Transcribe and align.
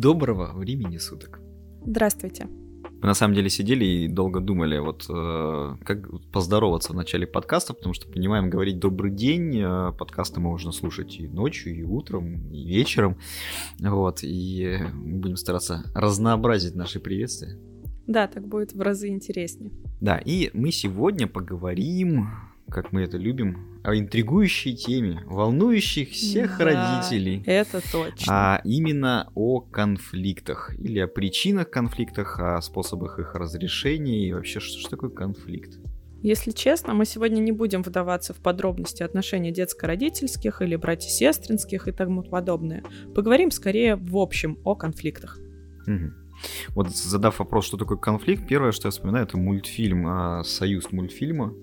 Доброго 0.00 0.52
времени 0.54 0.96
суток. 0.98 1.40
Здравствуйте. 1.84 2.46
Мы 2.46 3.08
на 3.08 3.14
самом 3.14 3.34
деле 3.34 3.50
сидели 3.50 3.84
и 3.84 4.06
долго 4.06 4.38
думали, 4.38 4.78
вот 4.78 5.06
э, 5.10 5.76
как 5.84 6.08
поздороваться 6.30 6.92
в 6.92 6.94
начале 6.94 7.26
подкаста, 7.26 7.74
потому 7.74 7.94
что 7.94 8.08
понимаем, 8.08 8.48
говорить 8.48 8.78
добрый 8.78 9.10
день, 9.10 9.60
э, 9.60 9.92
подкасты 9.98 10.38
можно 10.38 10.70
слушать 10.70 11.18
и 11.18 11.26
ночью, 11.26 11.76
и 11.76 11.82
утром, 11.82 12.48
и 12.52 12.64
вечером, 12.64 13.16
вот, 13.80 14.20
и 14.22 14.78
мы 14.94 15.18
будем 15.18 15.36
стараться 15.36 15.82
разнообразить 15.96 16.76
наши 16.76 17.00
приветствия. 17.00 17.58
Да, 18.06 18.28
так 18.28 18.46
будет 18.46 18.74
в 18.74 18.80
разы 18.80 19.08
интереснее. 19.08 19.72
Да, 20.00 20.18
и 20.18 20.50
мы 20.52 20.70
сегодня 20.70 21.26
поговорим 21.26 22.28
как 22.70 22.92
мы 22.92 23.02
это 23.02 23.16
любим, 23.16 23.80
о 23.82 23.96
интригующей 23.96 24.74
теме, 24.74 25.22
волнующих 25.26 26.10
всех 26.10 26.58
да, 26.58 26.64
родителей. 26.64 27.42
Это 27.46 27.80
точно. 27.90 28.26
А 28.28 28.60
именно 28.64 29.30
о 29.34 29.60
конфликтах 29.60 30.74
или 30.78 30.98
о 30.98 31.08
причинах 31.08 31.70
конфликтах, 31.70 32.38
о 32.38 32.60
способах 32.60 33.18
их 33.18 33.34
разрешения 33.34 34.28
и 34.28 34.32
вообще, 34.32 34.60
что 34.60 34.78
же 34.78 34.88
такое 34.88 35.10
конфликт. 35.10 35.78
Если 36.20 36.50
честно, 36.50 36.94
мы 36.94 37.04
сегодня 37.04 37.38
не 37.38 37.52
будем 37.52 37.82
вдаваться 37.82 38.34
в 38.34 38.38
подробности 38.38 39.04
отношений 39.04 39.52
детско-родительских 39.52 40.62
или 40.62 40.74
братья-сестринских 40.74 41.86
и 41.86 41.92
тому 41.92 42.24
подобное. 42.24 42.82
Поговорим 43.14 43.52
скорее 43.52 43.94
в 43.94 44.16
общем 44.16 44.58
о 44.64 44.74
конфликтах. 44.74 45.38
Угу. 45.86 46.12
Вот 46.74 46.90
задав 46.90 47.38
вопрос, 47.38 47.66
что 47.66 47.76
такое 47.76 47.98
конфликт, 47.98 48.48
первое, 48.48 48.72
что 48.72 48.88
я 48.88 48.90
вспоминаю, 48.90 49.26
это 49.26 49.36
мультфильм 49.36 50.06
а, 50.06 50.44
«Союз 50.44 50.90
мультфильма», 50.92 51.54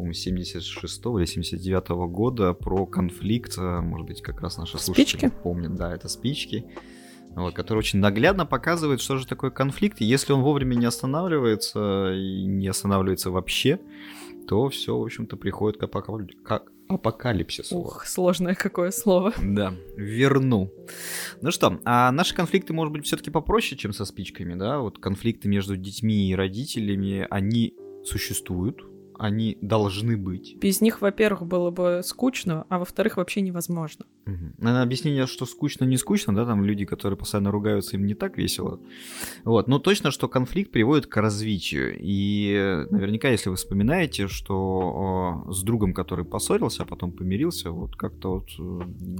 по-моему, 0.00 0.14
76 0.14 1.06
или 1.18 1.26
79 1.26 1.90
-го 1.90 2.08
года 2.08 2.54
про 2.54 2.86
конфликт, 2.86 3.58
э, 3.58 3.80
может 3.80 4.06
быть, 4.06 4.22
как 4.22 4.40
раз 4.40 4.58
наши 4.58 4.78
спички? 4.78 5.18
слушатели 5.18 5.42
помнят, 5.42 5.74
да, 5.74 5.94
это 5.94 6.08
спички, 6.08 6.64
вот, 7.36 7.54
который 7.54 7.78
очень 7.78 7.98
наглядно 7.98 8.46
показывает, 8.46 9.00
что 9.00 9.16
же 9.18 9.26
такое 9.26 9.50
конфликт, 9.50 10.00
и 10.00 10.04
если 10.04 10.32
он 10.32 10.42
вовремя 10.42 10.74
не 10.74 10.86
останавливается 10.86 12.12
и 12.14 12.46
не 12.46 12.68
останавливается 12.68 13.30
вообще, 13.30 13.78
то 14.48 14.68
все, 14.68 14.98
в 14.98 15.02
общем-то, 15.02 15.36
приходит 15.36 15.78
к, 15.78 15.84
апокал... 15.84 16.20
к 16.42 16.62
апокалипсису. 16.88 17.76
Ух, 17.76 18.06
сложное 18.06 18.54
какое 18.54 18.90
слово. 18.90 19.32
Да, 19.42 19.74
верну. 19.96 20.72
Ну 21.42 21.50
что, 21.50 21.78
а 21.84 22.10
наши 22.10 22.34
конфликты, 22.34 22.72
может 22.72 22.92
быть, 22.92 23.04
все-таки 23.04 23.30
попроще, 23.30 23.78
чем 23.78 23.92
со 23.92 24.04
спичками, 24.04 24.54
да? 24.54 24.78
Вот 24.78 24.98
конфликты 24.98 25.48
между 25.48 25.76
детьми 25.76 26.30
и 26.30 26.34
родителями, 26.34 27.26
они 27.30 27.74
существуют, 28.04 28.82
они 29.20 29.58
должны 29.60 30.16
быть. 30.16 30.56
Без 30.56 30.80
них, 30.80 31.02
во-первых, 31.02 31.46
было 31.46 31.70
бы 31.70 32.00
скучно, 32.02 32.64
а 32.70 32.78
во-вторых, 32.78 33.18
вообще 33.18 33.42
невозможно. 33.42 34.06
Угу. 34.26 34.54
Наверное, 34.56 34.82
объяснение, 34.82 35.26
что 35.26 35.44
скучно, 35.44 35.84
не 35.84 35.98
скучно, 35.98 36.34
да, 36.34 36.46
там 36.46 36.64
люди, 36.64 36.86
которые 36.86 37.18
постоянно 37.18 37.50
ругаются, 37.50 37.96
им 37.96 38.06
не 38.06 38.14
так 38.14 38.38
весело. 38.38 38.80
Вот, 39.44 39.68
но 39.68 39.78
точно, 39.78 40.10
что 40.10 40.26
конфликт 40.26 40.72
приводит 40.72 41.06
к 41.06 41.16
развитию. 41.18 41.96
И 42.00 42.86
наверняка, 42.90 43.28
если 43.28 43.50
вы 43.50 43.56
вспоминаете, 43.56 44.26
что 44.26 45.44
с 45.50 45.62
другом, 45.62 45.92
который 45.92 46.24
поссорился, 46.24 46.84
а 46.84 46.86
потом 46.86 47.12
помирился, 47.12 47.70
вот 47.72 47.96
как-то 47.96 48.36
вот... 48.36 48.48
Э, 48.58 48.62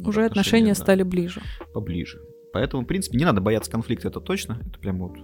Уже 0.08 0.24
отношения, 0.24 0.24
отношения 0.24 0.68
да, 0.68 0.74
стали 0.76 1.02
ближе. 1.02 1.42
Поближе. 1.74 2.22
Поэтому, 2.54 2.84
в 2.84 2.86
принципе, 2.86 3.18
не 3.18 3.26
надо 3.26 3.42
бояться 3.42 3.70
конфликта, 3.70 4.08
это 4.08 4.20
точно. 4.20 4.58
Это 4.66 4.78
прям 4.78 4.98
вот 4.98 5.18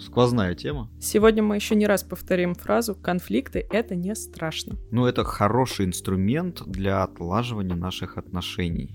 сквозная 0.00 0.54
тема. 0.54 0.90
Сегодня 1.00 1.42
мы 1.42 1.56
еще 1.56 1.74
не 1.74 1.86
раз 1.86 2.02
повторим 2.02 2.54
фразу 2.54 2.94
«конфликты— 2.94 3.66
это 3.70 3.94
не 3.94 4.14
страшно». 4.14 4.76
Ну, 4.90 5.06
это 5.06 5.24
хороший 5.24 5.86
инструмент 5.86 6.62
для 6.66 7.02
отлаживания 7.02 7.76
наших 7.76 8.18
отношений. 8.18 8.94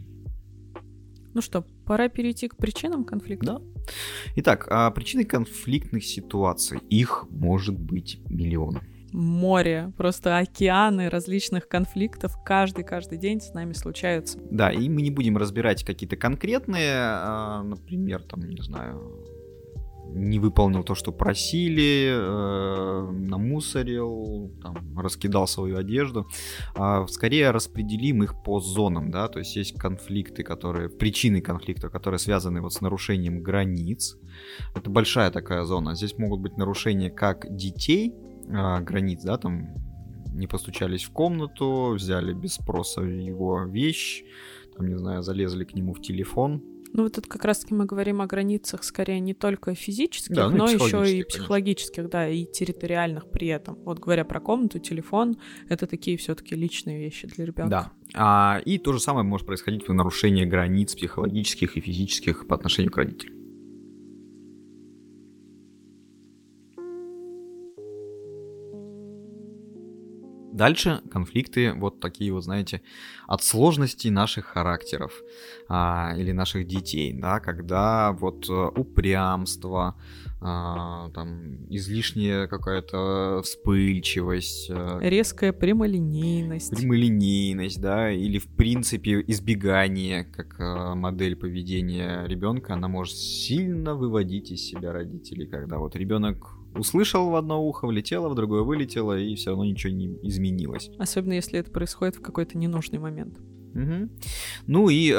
Ну 1.34 1.42
что, 1.42 1.66
пора 1.86 2.08
перейти 2.08 2.48
к 2.48 2.56
причинам 2.56 3.04
конфликта? 3.04 3.46
Да. 3.46 3.62
Итак, 4.38 4.68
а 4.70 4.90
причины 4.92 5.26
конфликтных 5.26 6.06
ситуаций, 6.06 6.80
их 6.90 7.26
может 7.30 7.78
быть 7.78 8.20
миллион. 8.30 8.80
Море, 9.12 9.94
просто 9.98 10.38
океаны 10.38 11.10
различных 11.10 11.70
конфликтов 11.70 12.38
каждый-каждый 12.44 13.18
день 13.18 13.40
с 13.40 13.54
нами 13.54 13.74
случаются. 13.74 14.40
Да, 14.52 14.72
и 14.72 14.90
мы 14.90 15.02
не 15.02 15.12
будем 15.12 15.38
разбирать 15.38 15.86
какие-то 15.86 16.18
конкретные, 16.18 16.96
а, 16.96 17.64
например, 17.64 18.24
там, 18.24 18.42
не 18.42 18.62
знаю, 18.62 19.26
не 20.14 20.40
выполнил 20.40 20.84
то, 20.84 20.96
что 20.96 21.12
просили, 21.12 22.10
э, 22.10 23.12
намусорил, 23.12 24.52
там, 24.62 24.98
раскидал 24.98 25.48
свою 25.48 25.78
одежду. 25.78 26.28
А 26.76 27.06
скорее 27.08 27.52
распределим 27.52 28.24
их 28.24 28.42
по 28.44 28.60
зонам, 28.60 29.12
да, 29.12 29.28
то 29.28 29.40
есть 29.40 29.56
есть 29.56 29.78
конфликты, 29.78 30.44
которые, 30.44 30.90
причины 30.90 31.42
конфликта, 31.42 31.90
которые 31.90 32.20
связаны 32.20 32.62
вот 32.62 32.74
с 32.74 32.82
нарушением 32.82 33.42
границ. 33.42 34.18
Это 34.76 34.90
большая 34.90 35.32
такая 35.32 35.64
зона. 35.66 35.96
Здесь 35.96 36.18
могут 36.18 36.42
быть 36.42 36.58
нарушения 36.58 37.10
как 37.10 37.46
детей, 37.56 38.14
э, 38.48 38.80
границ, 38.82 39.22
да, 39.24 39.38
там 39.38 39.68
не 40.34 40.48
постучались 40.48 41.04
в 41.04 41.12
комнату, 41.12 41.94
взяли 41.96 42.34
без 42.34 42.56
спроса 42.56 43.02
его 43.02 43.64
вещь, 43.64 44.24
там, 44.78 44.88
не 44.88 44.98
знаю, 44.98 45.24
залезли 45.24 45.64
к 45.64 45.74
нему 45.74 45.94
в 45.94 46.02
телефон, 46.02 46.62
ну, 46.96 47.04
вот 47.04 47.14
тут 47.14 47.28
как 47.28 47.44
раз-таки 47.44 47.74
мы 47.74 47.86
говорим 47.86 48.22
о 48.22 48.26
границах 48.26 48.86
скорее 48.86 49.20
не 49.20 49.34
только 49.34 49.76
физических, 49.76 50.34
да, 50.34 50.50
ну, 50.50 50.58
но 50.58 50.70
еще 50.70 51.20
и 51.20 51.24
психологических, 51.24 51.96
конечно. 51.96 52.12
да, 52.12 52.30
и 52.30 52.46
территориальных 52.46 53.30
при 53.30 53.50
этом. 53.50 53.76
Вот 53.84 54.00
говоря 54.00 54.24
про 54.24 54.40
комнату, 54.40 54.80
телефон, 54.80 55.36
это 55.68 55.88
такие 55.88 56.16
все-таки 56.16 56.56
личные 56.56 57.00
вещи 57.00 57.28
для 57.28 57.46
ребенка. 57.46 57.70
Да. 57.70 57.92
А, 58.14 58.62
и 58.64 58.78
то 58.78 58.94
же 58.94 59.02
самое 59.02 59.26
может 59.26 59.46
происходить 59.46 59.90
в 59.90 59.94
нарушении 59.94 60.46
границ 60.46 60.96
психологических 60.96 61.76
и 61.76 61.82
физических 61.82 62.48
по 62.48 62.56
отношению 62.56 62.94
к 62.94 62.98
родителям. 62.98 63.35
Дальше 70.56 71.02
конфликты 71.12 71.74
вот 71.74 72.00
такие 72.00 72.32
вот, 72.32 72.46
знаете, 72.46 72.82
от 73.28 73.44
сложностей 73.44 74.10
наших 74.10 74.46
характеров 74.46 75.12
а, 75.68 76.14
или 76.18 76.32
наших 76.32 76.66
детей, 76.66 77.12
да, 77.12 77.42
когда 77.42 78.14
вот 78.14 78.50
э, 78.50 78.54
упрямство, 78.54 79.96
а, 80.40 81.10
там 81.10 81.66
излишняя 81.70 82.48
какая-то 82.48 83.42
вспыльчивость, 83.44 84.68
э, 84.70 85.00
резкая 85.02 85.52
прямолинейность, 85.52 86.70
прямолинейность, 86.70 87.82
да, 87.82 88.10
или 88.10 88.38
в 88.40 88.48
принципе 88.48 89.26
избегание 89.28 90.24
как 90.24 90.56
а, 90.60 90.96
модель 90.96 91.36
поведения 91.36 92.26
ребенка, 92.28 92.76
она 92.76 92.88
может 92.88 93.18
сильно 93.18 93.94
выводить 93.94 94.52
из 94.52 94.62
себя 94.62 94.94
родителей, 94.94 95.48
когда 95.48 95.80
вот 95.80 95.98
ребенок 95.98 96.55
услышал 96.76 97.30
в 97.30 97.36
одно 97.36 97.64
ухо, 97.64 97.88
влетело, 97.88 98.30
в 98.30 98.36
другое 98.36 98.64
вылетело, 98.64 99.18
и 99.18 99.36
все 99.36 99.52
равно 99.52 99.66
ничего 99.66 99.94
не 99.94 100.08
изменилось. 100.24 100.90
Особенно 101.00 101.34
если 101.34 101.60
это 101.60 101.72
происходит 101.72 102.16
в 102.16 102.22
какой-то 102.22 102.58
ненужный 102.58 103.00
момент. 103.00 103.40
Угу. 103.76 104.10
Ну 104.68 104.90
и 104.90 105.12
э, 105.12 105.16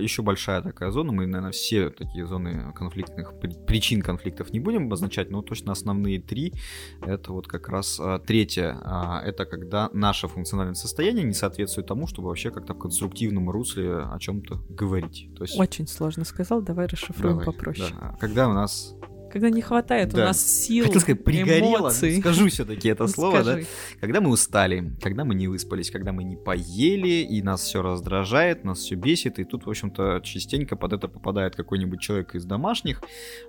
еще 0.00 0.22
большая 0.22 0.60
такая 0.60 0.90
зона, 0.90 1.12
мы, 1.12 1.26
наверное, 1.26 1.52
все 1.52 1.88
такие 1.90 2.26
зоны 2.26 2.72
конфликтных, 2.74 3.32
причин 3.64 4.02
конфликтов 4.02 4.52
не 4.52 4.58
будем 4.58 4.86
обозначать, 4.86 5.30
но 5.30 5.40
точно 5.40 5.70
основные 5.70 6.20
три, 6.20 6.52
это 7.00 7.32
вот 7.32 7.46
как 7.46 7.68
раз 7.68 8.00
э, 8.00 8.18
третье, 8.26 8.76
э, 8.84 9.28
это 9.28 9.44
когда 9.44 9.88
наше 9.92 10.26
функциональное 10.26 10.74
состояние 10.74 11.24
не 11.24 11.32
соответствует 11.32 11.86
тому, 11.86 12.08
чтобы 12.08 12.28
вообще 12.28 12.50
как-то 12.50 12.74
в 12.74 12.78
конструктивном 12.78 13.48
русле 13.50 13.98
о 13.98 14.18
чем-то 14.18 14.56
говорить. 14.68 15.30
То 15.36 15.44
есть... 15.44 15.56
Очень 15.58 15.86
сложно 15.86 16.24
сказал, 16.24 16.60
давай 16.60 16.86
расшифруем 16.86 17.38
давай, 17.38 17.46
попроще. 17.46 17.94
Да. 18.00 18.16
Когда 18.18 18.48
у 18.48 18.52
нас 18.52 18.96
когда 19.32 19.48
не 19.48 19.62
хватает 19.62 20.10
да. 20.10 20.22
у 20.22 20.24
нас 20.26 20.40
сил, 20.44 20.84
Хотел 20.84 21.00
сказать, 21.00 21.24
пригорело, 21.24 21.78
эмоций. 21.78 22.20
скажу 22.20 22.48
все-таки 22.48 22.88
это 22.88 23.06
слово, 23.06 23.42
да? 23.42 23.58
Когда 24.00 24.20
мы 24.20 24.30
устали, 24.30 24.92
когда 25.00 25.24
мы 25.24 25.34
не 25.34 25.48
выспались, 25.48 25.90
когда 25.90 26.12
мы 26.12 26.22
не 26.22 26.36
поели, 26.36 27.24
и 27.24 27.42
нас 27.42 27.62
все 27.62 27.80
раздражает, 27.80 28.64
нас 28.64 28.80
все 28.80 28.94
бесит, 28.94 29.38
и 29.38 29.44
тут, 29.44 29.64
в 29.64 29.70
общем-то, 29.70 30.20
частенько 30.22 30.76
под 30.76 30.92
это 30.92 31.08
попадает 31.08 31.56
какой-нибудь 31.56 32.00
человек 32.00 32.34
из 32.34 32.44
домашних, 32.44 33.02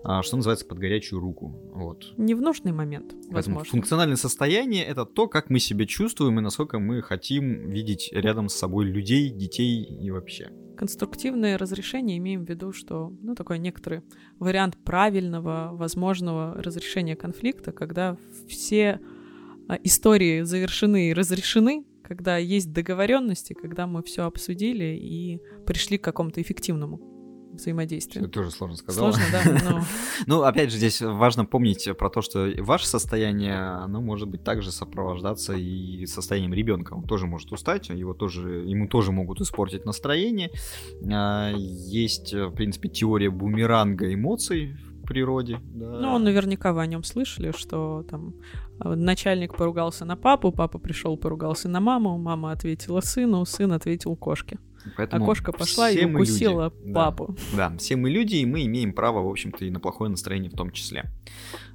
а, 0.04 0.24
что 0.24 0.38
называется, 0.38 0.66
под 0.66 0.80
горячую 0.80 1.20
руку. 1.20 1.50
Вот. 1.74 2.14
Не 2.18 2.34
в 2.34 2.42
нужный 2.42 2.72
момент, 2.72 3.12
Поэтому 3.12 3.34
возможно. 3.36 3.66
Функциональное 3.72 4.18
состояние— 4.18 4.86
это 4.86 5.06
то, 5.06 5.28
как 5.28 5.50
мы 5.50 5.60
себя 5.60 5.86
чувствуем 5.86 6.40
и 6.40 6.42
насколько 6.42 6.80
мы 6.80 7.02
хотим 7.02 7.70
видеть 7.70 8.10
рядом 8.14 8.48
с 8.48 8.56
собой 8.56 8.86
людей, 8.86 9.30
детей 9.32 9.84
и 9.84 10.12
вообще. 10.12 10.50
Конструктивное 10.84 11.58
разрешение 11.58 12.18
имеем 12.18 12.44
в 12.44 12.50
виду, 12.50 12.74
что 12.74 13.14
ну, 13.22 13.36
такой 13.36 13.58
некоторый 13.58 14.02
вариант 14.38 14.76
правильного, 14.84 15.70
возможного 15.72 16.62
разрешения 16.62 17.16
конфликта, 17.16 17.72
когда 17.72 18.18
все 18.50 19.00
а, 19.70 19.76
истории 19.82 20.42
завершены 20.42 21.08
и 21.08 21.14
разрешены, 21.14 21.86
когда 22.04 22.36
есть 22.36 22.74
договоренности, 22.74 23.54
когда 23.54 23.88
мы 23.88 24.04
все 24.04 24.24
обсудили 24.26 25.00
и 25.02 25.40
пришли 25.66 25.98
к 25.98 26.04
какому-то 26.04 26.42
эффективному 26.42 27.13
взаимодействия. 27.54 28.22
Это 28.22 28.30
тоже 28.30 28.52
сложно 28.52 28.78
сказала. 28.78 29.12
Сложно, 29.12 29.32
да, 29.32 29.72
но... 29.72 29.84
Ну, 30.28 30.42
опять 30.44 30.72
же, 30.72 30.78
здесь 30.78 31.02
важно 31.02 31.46
помнить 31.46 31.88
про 31.98 32.10
то, 32.10 32.22
что 32.22 32.50
ваше 32.60 32.88
состояние, 32.88 33.58
оно 33.58 34.02
может 34.02 34.28
быть 34.28 34.44
также 34.44 34.72
сопровождаться 34.72 35.54
и 35.54 36.06
состоянием 36.06 36.54
ребенка. 36.54 36.94
Он 36.94 37.04
тоже 37.04 37.28
может 37.28 37.52
устать, 37.52 37.90
его 37.90 38.14
тоже, 38.14 38.64
ему 38.66 38.88
тоже 38.88 39.12
могут 39.12 39.42
испортить 39.42 39.86
настроение. 39.86 40.52
А, 41.12 41.52
есть, 41.54 42.34
в 42.34 42.52
принципе, 42.52 42.90
теория 42.90 43.30
бумеранга 43.30 44.14
эмоций 44.14 44.76
в 45.04 45.06
природе. 45.06 45.60
Да. 45.64 46.00
Ну, 46.00 46.18
наверняка 46.18 46.74
вы 46.74 46.82
о 46.82 46.88
нем 46.88 47.04
слышали, 47.04 47.52
что 47.56 48.06
там 48.10 48.36
а, 48.80 48.96
начальник 48.96 49.56
поругался 49.56 50.06
на 50.06 50.16
папу, 50.16 50.52
папа 50.52 50.80
пришел 50.80 51.18
поругался 51.18 51.70
на 51.70 51.80
маму, 51.80 52.18
мама 52.18 52.52
ответила 52.52 53.02
сыну, 53.02 53.46
сын 53.46 53.72
ответил 53.74 54.16
кошке. 54.16 54.60
Поэтому 54.98 55.24
а 55.24 55.28
кошка 55.28 55.52
пошла 55.52 55.90
и 55.90 56.06
укусила 56.06 56.72
люди. 56.76 56.94
папу. 56.94 57.36
Да. 57.52 57.70
да, 57.70 57.78
все 57.78 57.96
мы 57.96 58.10
люди, 58.10 58.36
и 58.36 58.46
мы 58.46 58.66
имеем 58.66 58.94
право, 58.94 59.22
в 59.22 59.30
общем-то, 59.30 59.66
и 59.66 59.72
на 59.72 59.80
плохое 59.80 60.10
настроение 60.10 60.50
в 60.50 60.56
том 60.56 60.72
числе. 60.72 61.12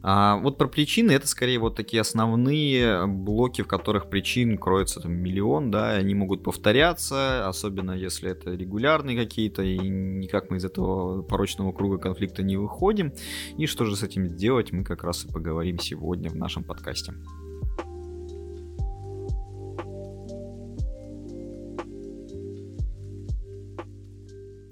А, 0.03 0.37
вот 0.37 0.59
про 0.59 0.69
причины, 0.69 1.13
это 1.13 1.27
скорее 1.27 1.59
вот 1.59 1.75
такие 1.75 2.01
основные 2.01 3.07
блоки, 3.07 3.63
в 3.63 3.67
которых 3.67 4.09
причин 4.09 4.59
кроется 4.59 5.01
там 5.01 5.13
миллион, 5.13 5.71
да, 5.71 5.93
они 5.93 6.15
могут 6.15 6.43
повторяться, 6.43 7.49
особенно 7.49 7.93
если 7.93 8.31
это 8.31 8.55
регулярные 8.55 9.17
какие-то, 9.17 9.63
и 9.63 9.79
никак 9.79 10.51
мы 10.51 10.59
из 10.59 10.65
этого 10.65 11.23
порочного 11.23 11.73
круга 11.73 11.99
конфликта 11.99 12.43
не 12.43 12.57
выходим. 12.57 13.13
И 13.57 13.67
что 13.67 13.85
же 13.85 13.97
с 13.97 14.03
этим 14.03 14.37
делать, 14.37 14.73
мы 14.73 14.85
как 14.85 15.03
раз 15.03 15.25
и 15.25 15.29
поговорим 15.29 15.79
сегодня 15.79 16.31
в 16.31 16.37
нашем 16.37 16.65
подкасте. 16.65 17.15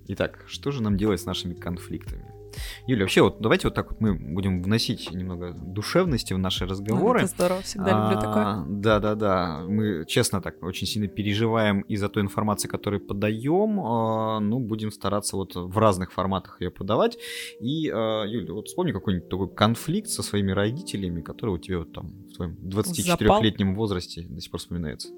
Итак, 0.09 0.45
что 0.47 0.71
же 0.71 0.83
нам 0.83 0.97
делать 0.97 1.21
с 1.21 1.27
нашими 1.27 1.55
конфликтами? 1.55 2.37
Юля, 2.87 3.03
вообще, 3.03 3.23
вот 3.23 3.41
давайте 3.41 3.69
вот 3.69 3.75
так 3.75 3.91
вот 3.91 4.01
мы 4.01 4.15
будем 4.15 4.63
вносить 4.63 5.11
немного 5.13 5.53
душевности 5.53 6.33
в 6.33 6.39
наши 6.39 6.67
разговоры. 6.67 7.21
Это 7.21 7.29
здорово, 7.29 7.63
всегда 7.63 8.05
люблю 8.05 8.21
такое. 8.21 8.65
Да, 8.69 8.99
да, 8.99 9.15
да. 9.15 9.65
Мы, 9.69 10.05
честно, 10.07 10.41
так 10.41 10.63
очень 10.63 10.87
сильно 10.87 11.09
переживаем 11.09 11.81
из-за 11.83 12.09
той 12.09 12.23
информации, 12.23 12.69
которую 12.69 13.07
подаем. 13.07 13.81
А, 13.81 14.41
ну, 14.41 14.59
будем 14.59 14.91
стараться 14.91 15.37
вот 15.37 15.55
в 15.55 15.77
разных 15.79 16.13
форматах 16.13 16.61
ее 16.61 16.71
подавать. 16.71 17.19
И, 17.61 17.91
а, 17.91 18.25
Юля, 18.25 18.53
вот 18.53 18.69
вспомни 18.69 18.93
какой-нибудь 18.93 19.29
такой 19.29 19.55
конфликт 19.55 20.09
со 20.09 20.23
своими 20.23 20.53
родителями, 20.53 21.21
который 21.21 21.51
у 21.51 21.59
тебя 21.59 21.81
вот 21.81 21.93
там 21.93 22.13
в 22.31 22.37
твоем 22.37 22.57
24-летнем 22.63 23.75
возрасте 23.75 24.23
до 24.29 24.41
сих 24.41 24.51
пор 24.51 24.61
вспоминается 24.61 25.09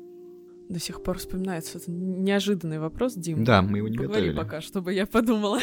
до 0.69 0.79
сих 0.79 1.03
пор 1.03 1.19
вспоминается. 1.19 1.79
Это 1.79 1.91
неожиданный 1.91 2.79
вопрос, 2.79 3.15
Дим. 3.15 3.45
Да, 3.45 3.63
мы 3.63 3.79
его 3.79 3.89
не 3.89 3.97
Поговори 3.97 4.29
готовили. 4.29 4.37
пока, 4.37 4.61
чтобы 4.61 4.93
я 4.95 5.07
подумала. 5.07 5.61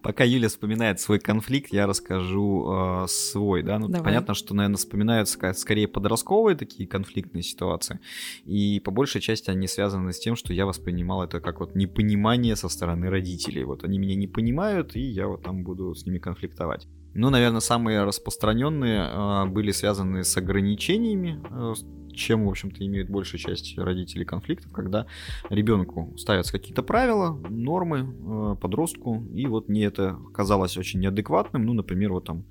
Пока 0.00 0.22
Юля 0.22 0.48
вспоминает 0.48 1.00
свой 1.00 1.18
конфликт, 1.18 1.72
я 1.72 1.86
расскажу 1.86 2.70
э, 2.70 3.06
свой, 3.08 3.64
да. 3.64 3.80
Ну, 3.80 3.90
понятно, 4.02 4.32
что, 4.34 4.54
наверное, 4.54 4.76
вспоминаются 4.76 5.52
скорее 5.54 5.88
подростковые 5.88 6.56
такие 6.56 6.88
конфликтные 6.88 7.42
ситуации. 7.42 7.98
И 8.44 8.80
по 8.84 8.92
большей 8.92 9.20
части 9.20 9.50
они 9.50 9.66
связаны 9.66 10.12
с 10.12 10.20
тем, 10.20 10.36
что 10.36 10.52
я 10.52 10.66
воспринимал 10.66 11.24
это 11.24 11.40
как 11.40 11.58
вот 11.58 11.74
непонимание 11.74 12.54
со 12.54 12.68
стороны 12.68 13.10
родителей. 13.10 13.64
Вот 13.64 13.82
они 13.82 13.98
меня 13.98 14.14
не 14.14 14.28
понимают, 14.28 14.94
и 14.94 15.00
я 15.00 15.26
вот 15.26 15.42
там 15.42 15.64
буду 15.64 15.94
с 15.94 16.06
ними 16.06 16.18
конфликтовать. 16.18 16.86
Ну, 17.18 17.30
наверное, 17.30 17.58
самые 17.58 18.04
распространенные 18.04 19.10
э, 19.10 19.46
были 19.46 19.72
связаны 19.72 20.22
с 20.22 20.36
ограничениями, 20.36 21.42
э, 21.50 21.74
чем, 22.14 22.46
в 22.46 22.48
общем-то, 22.48 22.84
имеют 22.86 23.10
большая 23.10 23.40
часть 23.40 23.76
родителей 23.76 24.24
конфликтов, 24.24 24.70
когда 24.70 25.06
ребенку 25.50 26.14
ставятся 26.16 26.52
какие-то 26.52 26.82
правила, 26.84 27.32
нормы, 27.48 28.00
э, 28.00 28.56
подростку, 28.60 29.24
и 29.34 29.46
вот 29.46 29.68
мне 29.68 29.84
это 29.84 30.16
казалось 30.32 30.76
очень 30.76 31.00
неадекватным. 31.00 31.64
Ну, 31.64 31.72
например, 31.72 32.12
вот 32.12 32.26
там 32.26 32.44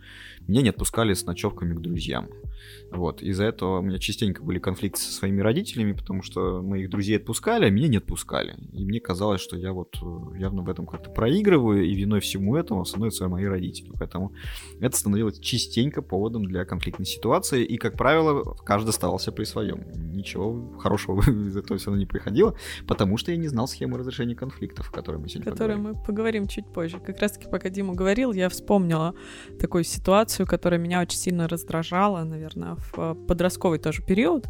меня 0.48 0.62
не 0.62 0.70
отпускали 0.70 1.14
с 1.14 1.26
ночевками 1.26 1.74
к 1.74 1.80
друзьям. 1.80 2.30
Вот, 2.92 3.22
из-за 3.22 3.46
этого 3.46 3.80
у 3.80 3.82
меня 3.82 4.00
частенько 4.00 4.42
были 4.42 4.60
конфликты 4.60 5.00
со 5.00 5.12
своими 5.12 5.42
родителями, 5.42 5.92
потому 5.92 6.24
что 6.24 6.62
моих 6.62 6.90
друзей 6.90 7.18
отпускали, 7.18 7.66
а 7.66 7.70
меня 7.70 7.88
не 7.88 7.98
отпускали. 7.98 8.56
И 8.74 8.86
мне 8.86 9.00
казалось, 9.00 9.42
что 9.42 9.58
я 9.58 9.74
вот 9.74 9.98
э, 10.02 10.40
явно 10.40 10.64
в 10.64 10.70
этом 10.70 10.88
как-то 10.88 11.10
проигрываю, 11.10 11.84
и 11.84 11.94
виной 11.94 12.22
всему 12.22 12.56
этому 12.56 12.86
становятся 12.86 13.28
мои 13.28 13.46
родители. 13.46 13.92
Поэтому 14.00 14.34
это 14.80 14.98
становилось 14.98 15.40
частенько 15.40 16.02
поводом 16.02 16.46
для 16.46 16.66
конфликтной 16.66 17.06
ситуации, 17.06 17.64
и, 17.64 17.78
как 17.78 17.96
правило, 17.96 18.56
каждый 18.66 18.90
оставался 18.90 19.32
при 19.32 19.44
своем. 19.44 19.84
Ничего 20.14 20.78
хорошего 20.80 21.22
из 21.48 21.56
этого 21.56 21.78
все 21.78 21.88
равно 21.88 22.00
не 22.00 22.06
приходило, 22.06 22.56
потому 22.88 23.18
что 23.18 23.32
я 23.32 23.38
не 23.38 23.48
знал 23.48 23.68
схемы 23.68 23.98
разрешения 23.98 24.36
конфликтов, 24.36 24.92
которые 24.92 25.22
мы 25.22 25.30
сегодня 25.30 25.52
Которые 25.52 25.78
мы 25.78 25.96
поговорим 25.96 26.48
чуть 26.48 26.66
позже. 26.72 27.00
Как 27.00 27.20
раз-таки, 27.20 27.50
пока 27.50 27.70
Дима 27.70 27.94
говорил, 27.94 28.34
я 28.34 28.50
вспомнила 28.50 29.14
такую 29.60 29.84
ситуацию, 29.84 30.48
которая 30.48 30.80
меня 30.80 31.02
очень 31.02 31.18
сильно 31.18 31.48
раздражала, 31.48 32.24
наверное, 32.24 32.76
в 32.76 33.16
подростковый 33.28 33.80
тоже 33.80 34.04
период. 34.04 34.48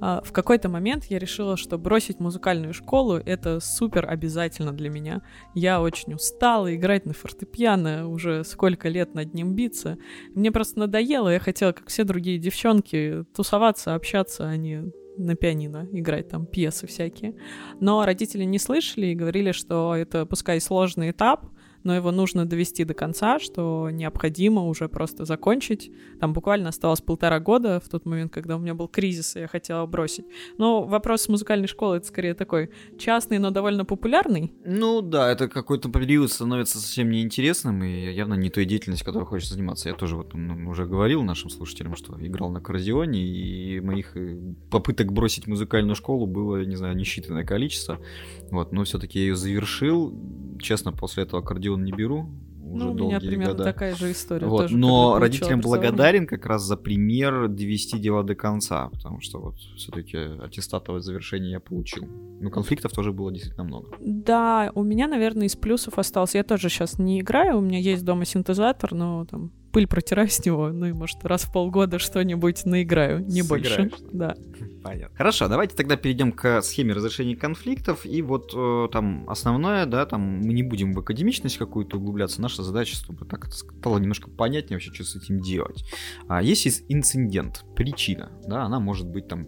А, 0.00 0.22
в 0.24 0.32
какой-то 0.32 0.68
момент 0.68 1.04
я 1.06 1.18
решила, 1.18 1.56
что 1.56 1.78
бросить 1.78 2.20
музыкальную 2.20 2.74
школу— 2.74 3.14
это 3.26 3.60
супер 3.60 4.08
обязательно 4.08 4.72
для 4.72 4.90
меня. 4.90 5.22
Я 5.54 5.80
очень 5.80 6.14
устала 6.14 6.74
играть 6.74 7.06
на 7.06 7.12
фортепиано, 7.12 8.08
уже 8.08 8.44
сколько 8.44 8.88
лет 8.88 9.14
над 9.14 9.34
ним 9.36 9.54
биться. 9.54 9.98
Мне 10.34 10.50
просто 10.50 10.80
надоело, 10.80 11.28
я 11.28 11.38
хотела, 11.38 11.72
как 11.72 11.88
все 11.88 12.04
другие 12.04 12.38
девчонки, 12.38 13.24
тусоваться, 13.34 13.94
общаться, 13.94 14.48
а 14.48 14.56
не 14.56 14.92
на 15.18 15.34
пианино 15.34 15.88
играть 15.92 16.28
там 16.28 16.46
пьесы 16.46 16.86
всякие. 16.86 17.34
Но 17.80 18.04
родители 18.04 18.44
не 18.44 18.58
слышали 18.58 19.06
и 19.06 19.14
говорили, 19.14 19.52
что 19.52 19.94
это 19.94 20.26
пускай 20.26 20.60
сложный 20.60 21.10
этап, 21.10 21.46
но 21.86 21.94
его 21.94 22.10
нужно 22.10 22.44
довести 22.44 22.82
до 22.84 22.94
конца, 22.94 23.38
что 23.38 23.90
необходимо 23.90 24.64
уже 24.64 24.88
просто 24.88 25.24
закончить. 25.24 25.92
Там 26.18 26.32
буквально 26.32 26.70
осталось 26.70 27.00
полтора 27.00 27.38
года 27.38 27.80
в 27.80 27.88
тот 27.88 28.04
момент, 28.06 28.32
когда 28.32 28.56
у 28.56 28.58
меня 28.58 28.74
был 28.74 28.88
кризис, 28.88 29.36
и 29.36 29.40
я 29.40 29.46
хотела 29.46 29.86
бросить. 29.86 30.26
Но 30.58 30.82
вопрос 30.82 31.22
с 31.22 31.28
музыкальной 31.28 31.68
школы 31.68 31.98
это 31.98 32.06
скорее 32.06 32.34
такой 32.34 32.70
частный, 32.98 33.38
но 33.38 33.52
довольно 33.52 33.84
популярный. 33.84 34.52
Ну 34.64 35.00
да, 35.00 35.30
это 35.30 35.46
какой-то 35.48 35.88
период 35.88 36.32
становится 36.32 36.78
совсем 36.78 37.08
неинтересным 37.08 37.84
и 37.84 38.12
явно 38.12 38.34
не 38.34 38.50
той 38.50 38.64
деятельностью, 38.64 39.06
которой 39.06 39.24
хочется 39.24 39.54
заниматься. 39.54 39.88
Я 39.88 39.94
тоже 39.94 40.16
вот 40.16 40.34
ну, 40.34 40.68
уже 40.68 40.86
говорил 40.86 41.22
нашим 41.22 41.50
слушателям, 41.50 41.94
что 41.94 42.16
играл 42.18 42.50
на 42.50 42.60
кордеоне, 42.60 43.20
и 43.20 43.80
моих 43.80 44.16
э, 44.16 44.36
попыток 44.72 45.12
бросить 45.12 45.46
музыкальную 45.46 45.94
школу 45.94 46.26
было, 46.26 46.64
не 46.64 46.74
знаю, 46.74 46.96
несчитанное 46.96 47.44
количество. 47.44 48.00
Вот, 48.50 48.72
но 48.72 48.82
все-таки 48.82 49.20
я 49.20 49.26
ее 49.26 49.36
завершил. 49.36 50.12
Честно, 50.60 50.92
после 50.92 51.22
этого 51.22 51.42
аккордеон 51.42 51.75
он 51.76 51.84
не 51.84 51.92
беру. 51.92 52.28
Уже 52.68 52.84
ну, 52.84 52.92
у 52.92 53.08
меня 53.08 53.20
примерно 53.20 53.52
года. 53.52 53.64
такая 53.64 53.94
же 53.94 54.10
история. 54.10 54.46
Вот, 54.48 54.62
тоже, 54.62 54.76
но 54.76 55.18
родителям 55.20 55.60
благодарен 55.60 56.26
как 56.26 56.46
раз 56.46 56.64
за 56.64 56.76
пример 56.76 57.46
довести 57.46 57.98
дело 57.98 58.24
до 58.24 58.34
конца, 58.34 58.88
потому 58.88 59.20
что 59.20 59.38
вот 59.38 59.56
все-таки 59.76 60.16
аттестатовое 60.16 61.00
завершение 61.00 61.52
я 61.52 61.60
получил. 61.60 62.08
Но 62.40 62.50
конфликтов 62.50 62.92
тоже 62.92 63.12
было 63.12 63.30
действительно 63.30 63.64
много. 63.64 63.96
Да, 64.00 64.72
у 64.74 64.82
меня, 64.82 65.06
наверное, 65.06 65.46
из 65.46 65.54
плюсов 65.54 65.98
остался. 65.98 66.38
Я 66.38 66.44
тоже 66.44 66.68
сейчас 66.68 66.98
не 66.98 67.20
играю, 67.20 67.58
у 67.58 67.60
меня 67.60 67.78
есть 67.78 68.04
дома 68.04 68.24
синтезатор, 68.24 68.92
но 68.94 69.24
там 69.26 69.52
пыль 69.72 69.86
протираю 69.86 70.28
с 70.28 70.44
него, 70.44 70.68
ну 70.68 70.86
и, 70.86 70.92
может, 70.92 71.24
раз 71.24 71.42
в 71.42 71.52
полгода 71.52 71.98
что-нибудь 71.98 72.64
наиграю, 72.64 73.24
не 73.24 73.42
Сыграешь, 73.42 73.76
больше. 73.76 74.04
Да. 74.12 74.34
Понятно. 74.82 75.16
Хорошо, 75.16 75.48
давайте 75.48 75.74
тогда 75.76 75.96
перейдем 75.96 76.32
к 76.32 76.62
схеме 76.62 76.92
разрешения 76.92 77.36
конфликтов. 77.36 78.06
И 78.06 78.22
вот 78.22 78.52
э, 78.54 78.88
там 78.92 79.28
основное, 79.28 79.86
да, 79.86 80.06
там 80.06 80.20
мы 80.20 80.52
не 80.52 80.62
будем 80.62 80.92
в 80.92 80.98
академичность 80.98 81.58
какую-то 81.58 81.98
углубляться. 81.98 82.40
Наша 82.40 82.62
задача, 82.62 82.96
чтобы 82.96 83.26
так 83.26 83.46
стало 83.52 83.98
немножко 83.98 84.30
понятнее 84.30 84.76
вообще, 84.76 84.92
что 84.92 85.04
с 85.04 85.16
этим 85.16 85.40
делать. 85.40 85.84
А, 86.28 86.42
есть 86.42 86.84
инцидент, 86.88 87.64
причина, 87.74 88.30
да, 88.46 88.62
она 88.62 88.80
может 88.80 89.06
быть 89.06 89.28
там 89.28 89.46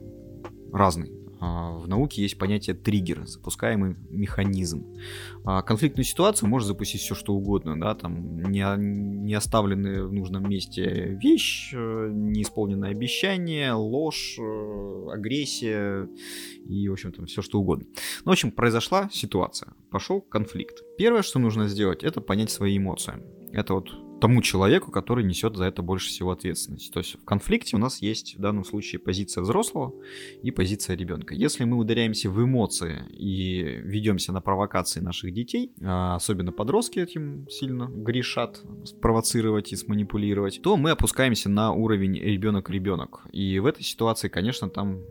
разной. 0.72 1.17
А, 1.40 1.72
в 1.72 1.86
науке 1.86 2.22
есть 2.22 2.38
понятие 2.38 2.74
триггер, 2.74 3.26
запускаемый 3.26 3.96
механизм. 4.10 4.86
А, 5.44 5.62
конфликтную 5.62 6.04
ситуацию 6.04 6.48
может 6.48 6.66
запустить 6.66 7.00
все 7.00 7.14
что 7.14 7.34
угодно, 7.34 7.78
да, 7.80 7.94
там 7.94 8.42
не, 8.50 8.64
не 8.76 9.34
оставленные 9.34 10.06
в 10.06 10.12
нужном 10.12 10.48
месте 10.48 11.18
вещь, 11.22 11.72
э, 11.74 12.10
неисполненное 12.12 12.90
обещание, 12.90 13.72
ложь, 13.72 14.36
э, 14.38 15.10
агрессия 15.12 16.08
и, 16.68 16.88
в 16.88 16.92
общем-то, 16.92 17.24
все 17.26 17.42
что 17.42 17.60
угодно. 17.60 17.86
Ну, 18.24 18.30
в 18.30 18.32
общем, 18.32 18.50
произошла 18.50 19.08
ситуация, 19.12 19.72
пошел 19.90 20.20
конфликт. 20.20 20.82
Первое, 20.96 21.22
что 21.22 21.38
нужно 21.38 21.68
сделать, 21.68 22.02
это 22.02 22.20
понять 22.20 22.50
свои 22.50 22.78
эмоции. 22.78 23.14
Это 23.52 23.74
вот 23.74 24.07
тому 24.20 24.42
человеку, 24.42 24.90
который 24.90 25.24
несет 25.24 25.56
за 25.56 25.64
это 25.64 25.82
больше 25.82 26.08
всего 26.08 26.30
ответственности. 26.32 26.90
То 26.90 27.00
есть 27.00 27.14
в 27.20 27.24
конфликте 27.24 27.76
у 27.76 27.78
нас 27.78 28.02
есть 28.02 28.36
в 28.36 28.40
данном 28.40 28.64
случае 28.64 28.98
позиция 28.98 29.42
взрослого 29.42 29.94
и 30.42 30.50
позиция 30.50 30.96
ребенка. 30.96 31.34
Если 31.34 31.64
мы 31.64 31.76
ударяемся 31.76 32.30
в 32.30 32.42
эмоции 32.42 33.04
и 33.10 33.62
ведемся 33.62 34.32
на 34.32 34.40
провокации 34.40 35.00
наших 35.00 35.32
детей, 35.32 35.72
а 35.82 36.16
особенно 36.16 36.52
подростки 36.52 36.98
этим 36.98 37.48
сильно 37.48 37.88
грешат, 37.88 38.62
спровоцировать 38.84 39.72
и 39.72 39.76
сманипулировать, 39.76 40.60
то 40.62 40.76
мы 40.76 40.90
опускаемся 40.90 41.48
на 41.48 41.72
уровень 41.72 42.14
ребенок-ребенок. 42.14 43.26
И 43.32 43.58
в 43.58 43.66
этой 43.66 43.82
ситуации, 43.82 44.28
конечно, 44.28 44.68
там 44.68 45.02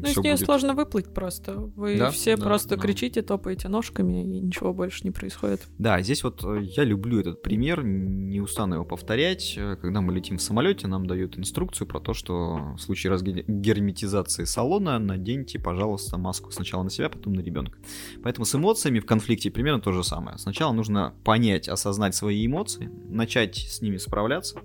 Ну, 0.00 0.08
из 0.08 0.16
нее 0.16 0.32
будет... 0.32 0.44
сложно 0.44 0.74
выплыть 0.74 1.12
просто. 1.12 1.54
Вы 1.54 1.98
да? 1.98 2.10
все 2.10 2.36
да, 2.36 2.44
просто 2.44 2.76
да. 2.76 2.82
кричите, 2.82 3.22
топаете 3.22 3.68
ножками, 3.68 4.22
и 4.22 4.40
ничего 4.40 4.72
больше 4.72 5.04
не 5.04 5.10
происходит. 5.10 5.62
Да, 5.78 6.00
здесь 6.00 6.24
вот 6.24 6.44
э, 6.44 6.62
я 6.62 6.84
люблю 6.84 7.20
этот 7.20 7.42
пример, 7.42 7.84
не 7.84 8.40
устану 8.40 8.76
его 8.76 8.84
повторять. 8.84 9.58
Когда 9.80 10.00
мы 10.00 10.14
летим 10.14 10.38
в 10.38 10.42
самолете, 10.42 10.86
нам 10.86 11.06
дают 11.06 11.38
инструкцию 11.38 11.86
про 11.86 12.00
то, 12.00 12.14
что 12.14 12.74
в 12.76 12.78
случае 12.78 13.12
разгерметизации 13.12 14.44
салона 14.44 14.98
наденьте, 14.98 15.58
пожалуйста, 15.58 16.18
маску 16.18 16.50
сначала 16.50 16.82
на 16.82 16.90
себя, 16.90 17.08
потом 17.08 17.34
на 17.34 17.40
ребенка. 17.40 17.78
Поэтому 18.22 18.44
с 18.44 18.54
эмоциями 18.54 19.00
в 19.00 19.06
конфликте 19.06 19.50
примерно 19.50 19.80
то 19.80 19.92
же 19.92 20.04
самое. 20.04 20.38
Сначала 20.38 20.72
нужно 20.72 21.14
понять, 21.24 21.68
осознать 21.68 22.14
свои 22.14 22.46
эмоции, 22.46 22.90
начать 23.08 23.56
с 23.56 23.80
ними 23.80 23.96
справляться, 23.96 24.60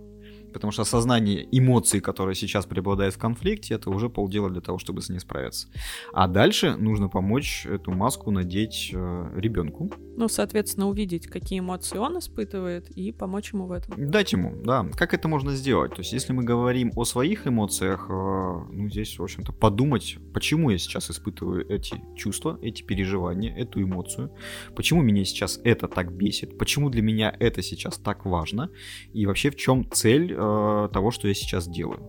потому 0.56 0.72
что 0.72 0.84
осознание 0.84 1.46
эмоций, 1.52 2.00
которые 2.00 2.34
сейчас 2.34 2.66
преобладают 2.66 3.14
в 3.14 3.18
конфликте, 3.18 3.74
это 3.74 3.90
уже 3.90 4.10
полдела 4.10 4.50
для 4.50 4.62
того, 4.62 4.78
чтобы 4.78 5.02
с 5.02 5.10
ней 5.10 5.20
справиться. 5.20 5.68
А 6.14 6.30
дальше 6.30 6.78
нужно 6.78 7.10
помочь 7.10 7.66
эту 7.66 7.92
маску 7.92 8.32
надеть 8.32 8.92
э, 8.94 9.32
ребенку. 9.36 9.92
Ну, 10.16 10.30
соответственно, 10.30 10.88
увидеть, 10.88 11.28
какие 11.28 11.60
эмоции 11.60 11.98
он 11.98 12.20
испытывает, 12.20 12.90
и 12.92 13.12
помочь 13.12 13.52
ему 13.52 13.66
в 13.66 13.74
этом. 13.74 14.10
Дать 14.10 14.32
ему, 14.32 14.56
да. 14.64 14.86
Как 14.96 15.14
это 15.14 15.28
можно 15.28 15.52
сделать? 15.52 15.92
То 15.94 16.00
есть, 16.00 16.14
если 16.14 16.32
мы 16.32 16.44
говорим 16.44 16.94
о 16.96 17.04
своих 17.04 17.48
эмоциях, 17.48 18.06
э, 18.10 18.14
ну, 18.14 18.90
здесь, 18.90 19.20
в 19.20 19.24
общем-то, 19.24 19.52
подумать, 19.52 20.18
почему 20.34 20.70
я 20.70 20.78
сейчас 20.78 21.12
испытываю 21.12 21.70
эти 21.70 22.02
чувства, 22.16 22.58
эти 22.62 22.82
переживания, 22.82 23.54
эту 23.54 23.82
эмоцию, 23.82 24.32
почему 24.74 25.02
меня 25.02 25.26
сейчас 25.26 25.60
это 25.66 25.90
так 25.90 26.14
бесит, 26.14 26.58
почему 26.58 26.90
для 26.90 27.02
меня 27.02 27.36
это 27.42 27.62
сейчас 27.62 27.98
так 27.98 28.26
важно, 28.26 28.70
и 29.12 29.26
вообще 29.26 29.50
в 29.52 29.58
чем 29.58 29.92
цель 29.92 30.34
э, 30.46 30.90
того, 30.94 31.12
что 31.12 31.28
я 31.28 31.34
сейчас 31.34 31.68
делаю. 31.68 32.00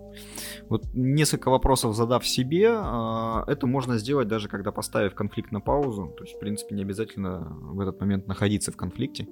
Вот 0.68 0.84
несколько 0.94 1.50
вопросов 1.50 1.94
задав 1.94 2.26
себе, 2.26 2.66
э, 2.66 3.44
это 3.46 3.66
можно 3.66 3.98
сделать 3.98 4.28
даже 4.28 4.48
когда 4.48 4.72
поставив 4.72 5.14
конфликт 5.14 5.52
на 5.52 5.60
паузу. 5.60 6.14
То 6.16 6.24
есть, 6.24 6.36
в 6.36 6.38
принципе, 6.38 6.74
не 6.74 6.82
обязательно 6.82 7.56
в 7.60 7.80
этот 7.80 8.00
момент 8.00 8.26
находиться 8.26 8.72
в 8.72 8.76
конфликте. 8.76 9.26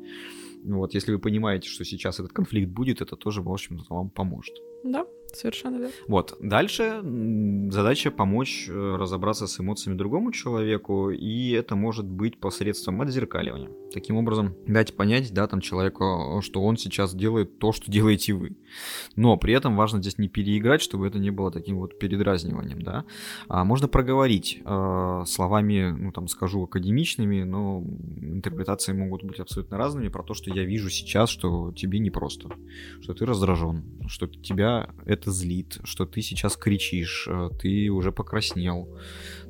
Вот, 0.65 0.95
если 0.95 1.13
вы 1.13 1.19
понимаете, 1.19 1.69
что 1.69 1.85
сейчас 1.85 2.21
этот 2.21 2.33
конфликт 2.33 2.71
будет, 2.71 3.03
это 3.03 3.17
тоже, 3.17 3.43
в 3.43 3.51
общем 3.51 3.81
вам 3.89 4.11
поможет. 4.11 4.57
Да, 4.83 5.07
совершенно 5.37 5.77
верно. 5.77 5.93
Вот, 6.09 6.37
дальше 6.41 7.01
задача 7.71 8.11
помочь 8.11 8.67
э, 8.69 8.97
разобраться 8.97 9.47
с 9.47 9.61
эмоциями 9.61 9.97
другому 9.97 10.33
человеку, 10.33 11.11
и 11.11 11.51
это 11.51 11.77
может 11.77 12.07
быть 12.07 12.39
посредством 12.39 13.01
отзеркаливания. 13.01 13.71
Таким 13.93 14.17
образом, 14.17 14.55
дать 14.67 14.97
понять, 14.97 15.33
да, 15.33 15.47
там 15.47 15.61
человеку, 15.61 16.41
что 16.43 16.63
он 16.63 16.77
сейчас 16.77 17.15
делает 17.15 17.59
то, 17.59 17.73
что 17.73 17.91
делаете 17.91 18.33
вы. 18.33 18.57
Но 19.17 19.37
при 19.37 19.55
этом 19.55 19.77
важно 19.77 20.01
здесь 20.01 20.19
не 20.19 20.29
переиграть, 20.29 20.83
чтобы 20.83 21.07
это 21.07 21.19
не 21.19 21.31
было 21.31 21.51
таким 21.51 21.79
вот 21.79 21.99
передразниванием, 21.99 22.83
да. 22.83 23.05
А 23.49 23.65
можно 23.65 23.89
проговорить 23.89 24.61
э, 24.65 25.23
словами, 25.27 25.91
ну 25.97 26.13
там 26.13 26.29
скажу 26.29 26.65
академичными, 26.65 27.43
но 27.45 27.85
интерпретации 28.21 28.93
могут 28.93 29.23
быть 29.23 29.39
абсолютно 29.41 29.79
разными 29.79 30.09
про 30.09 30.23
то, 30.23 30.35
что 30.35 30.51
я 30.51 30.65
вижу 30.65 30.91
сейчас, 30.91 31.31
что 31.31 31.73
тебе 31.73 31.99
непросто, 31.99 32.51
что 33.01 33.15
ты 33.15 33.25
раздражен, 33.27 33.85
что 34.09 34.27
тебя 34.27 34.91
это 35.07 35.24
злит, 35.31 35.79
что 35.85 36.07
ты 36.07 36.23
сейчас 36.23 36.57
кричишь, 36.57 37.27
э, 37.29 37.51
ты 37.61 37.91
уже 37.91 38.13
покраснел, 38.13 38.89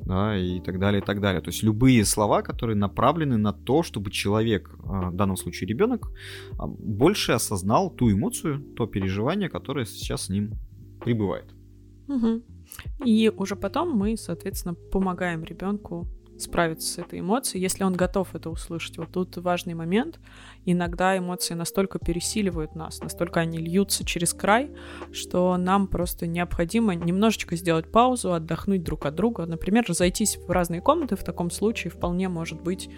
да, 0.05 0.37
и 0.37 0.59
так 0.59 0.79
далее, 0.79 1.01
и 1.01 1.05
так 1.05 1.21
далее. 1.21 1.41
То 1.41 1.49
есть 1.49 1.63
любые 1.63 2.05
слова, 2.05 2.41
которые 2.41 2.75
направлены 2.75 3.37
на 3.37 3.53
то, 3.53 3.83
чтобы 3.83 4.11
человек, 4.11 4.69
э, 4.73 5.09
в 5.09 5.15
данном 5.15 5.37
случае 5.37 5.67
ребенок, 5.67 6.11
а, 6.57 6.67
больше 6.67 7.33
осознал 7.33 7.89
ту 7.89 8.11
эмоцию, 8.11 8.59
то 8.75 8.87
переживание, 8.87 9.49
которое 9.49 9.85
сейчас 9.85 10.25
с 10.25 10.29
ним 10.29 10.53
пребывает. 11.03 11.45
Угу. 12.07 12.41
И 13.05 13.31
уже 13.37 13.55
потом 13.55 13.91
мы, 13.91 14.17
соответственно, 14.17 14.75
помогаем 14.91 15.43
ребенку 15.43 16.07
справиться 16.37 16.87
с 16.87 16.97
этой 16.97 17.19
эмоцией, 17.19 17.61
если 17.61 17.83
он 17.83 17.93
готов 17.93 18.35
это 18.35 18.49
услышать. 18.49 18.97
Вот 18.97 19.11
тут 19.11 19.37
важный 19.37 19.73
момент. 19.73 20.19
Иногда 20.65 21.17
эмоции 21.17 21.53
настолько 21.53 21.99
пересиливают 21.99 22.75
нас, 22.75 23.01
настолько 23.01 23.39
они 23.39 23.57
льются 23.57 24.03
через 24.05 24.33
край, 24.33 24.71
что 25.11 25.55
нам 25.57 25.87
просто 25.87 26.27
необходимо 26.27 26.95
немножечко 26.95 27.55
сделать 27.55 27.91
паузу, 27.91 28.33
отдохнуть 28.33 28.83
друг 28.83 29.05
от 29.05 29.15
друга. 29.15 29.45
Например, 29.45 29.85
разойтись 29.87 30.37
в 30.37 30.49
разные 30.49 30.81
комнаты 30.81 31.15
в 31.15 31.23
таком 31.23 31.51
случае 31.51 31.91
вполне 31.91 32.29
может 32.29 32.61
быть 32.61 32.89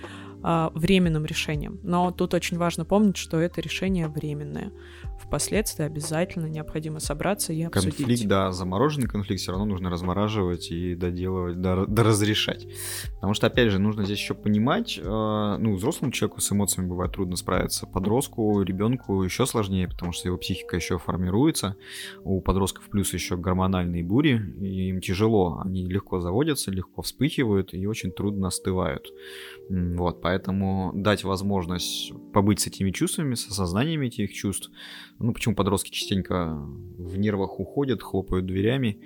а, 0.44 0.72
временным 0.76 1.26
решением. 1.26 1.80
Но 1.84 2.12
тут 2.12 2.34
очень 2.34 2.58
важно 2.58 2.86
помнить, 2.86 3.18
что 3.18 3.40
это 3.40 3.60
решение 3.60 4.08
временное. 4.08 4.72
Впоследствии 5.20 5.84
обязательно 5.84 6.46
необходимо 6.46 7.00
собраться 7.00 7.54
и 7.54 7.64
обсудить. 7.64 7.98
Конфликт, 7.98 8.26
да, 8.28 8.52
замороженный 8.52 9.08
конфликт 9.08 9.42
все 9.42 9.52
равно 9.52 9.66
нужно 9.66 9.90
размораживать 9.90 10.72
и 10.72 10.96
доделывать, 10.96 11.60
доразрешать. 11.60 12.68
Потому 13.16 13.34
что, 13.34 13.48
опять 13.48 13.72
же, 13.72 13.80
нужно 13.80 14.06
здесь 14.06 14.20
еще 14.20 14.34
понимать, 14.34 14.98
э, 14.98 15.02
ну, 15.04 15.76
взрослому 15.76 16.12
человеку 16.12 16.42
с 16.42 16.52
эмоциями 16.52 16.88
бывает 16.88 17.12
трудно 17.12 17.36
справиться, 17.36 17.88
подростку, 17.88 18.62
ребенку 18.62 19.24
еще 19.24 19.46
сложнее, 19.46 19.88
потому 19.88 20.12
что 20.12 20.28
его 20.28 20.38
психика 20.38 20.76
еще 20.76 20.98
формируется. 20.98 21.76
У 22.24 22.40
подростков 22.42 22.90
плюс 22.90 23.14
еще 23.14 23.38
гормональные 23.38 24.04
бури, 24.04 24.40
и 24.60 24.90
им 24.90 25.02
тяжело, 25.02 25.62
они 25.64 25.88
легко 25.88 26.20
заводятся, 26.20 26.72
легко 26.72 27.02
вспыхивают 27.02 27.74
и 27.74 27.86
очень 27.88 28.12
трудно 28.12 28.48
остывают. 28.48 29.08
Вот, 29.70 30.22
поэтому 30.22 30.92
дать 30.96 31.24
возможность 31.24 32.14
побыть 32.32 32.62
с 32.62 32.68
этими 32.68 32.92
чувствами, 32.92 33.36
с 33.36 33.48
осознаниями 33.48 34.08
этих 34.08 34.34
чувств. 34.34 34.72
Ну, 35.20 35.34
почему 35.34 35.56
подростки 35.56 35.92
частенько 35.92 36.56
в 36.98 37.18
нервах 37.18 37.60
уходят, 37.60 38.02
хлопают 38.02 38.46
дверями 38.46 39.02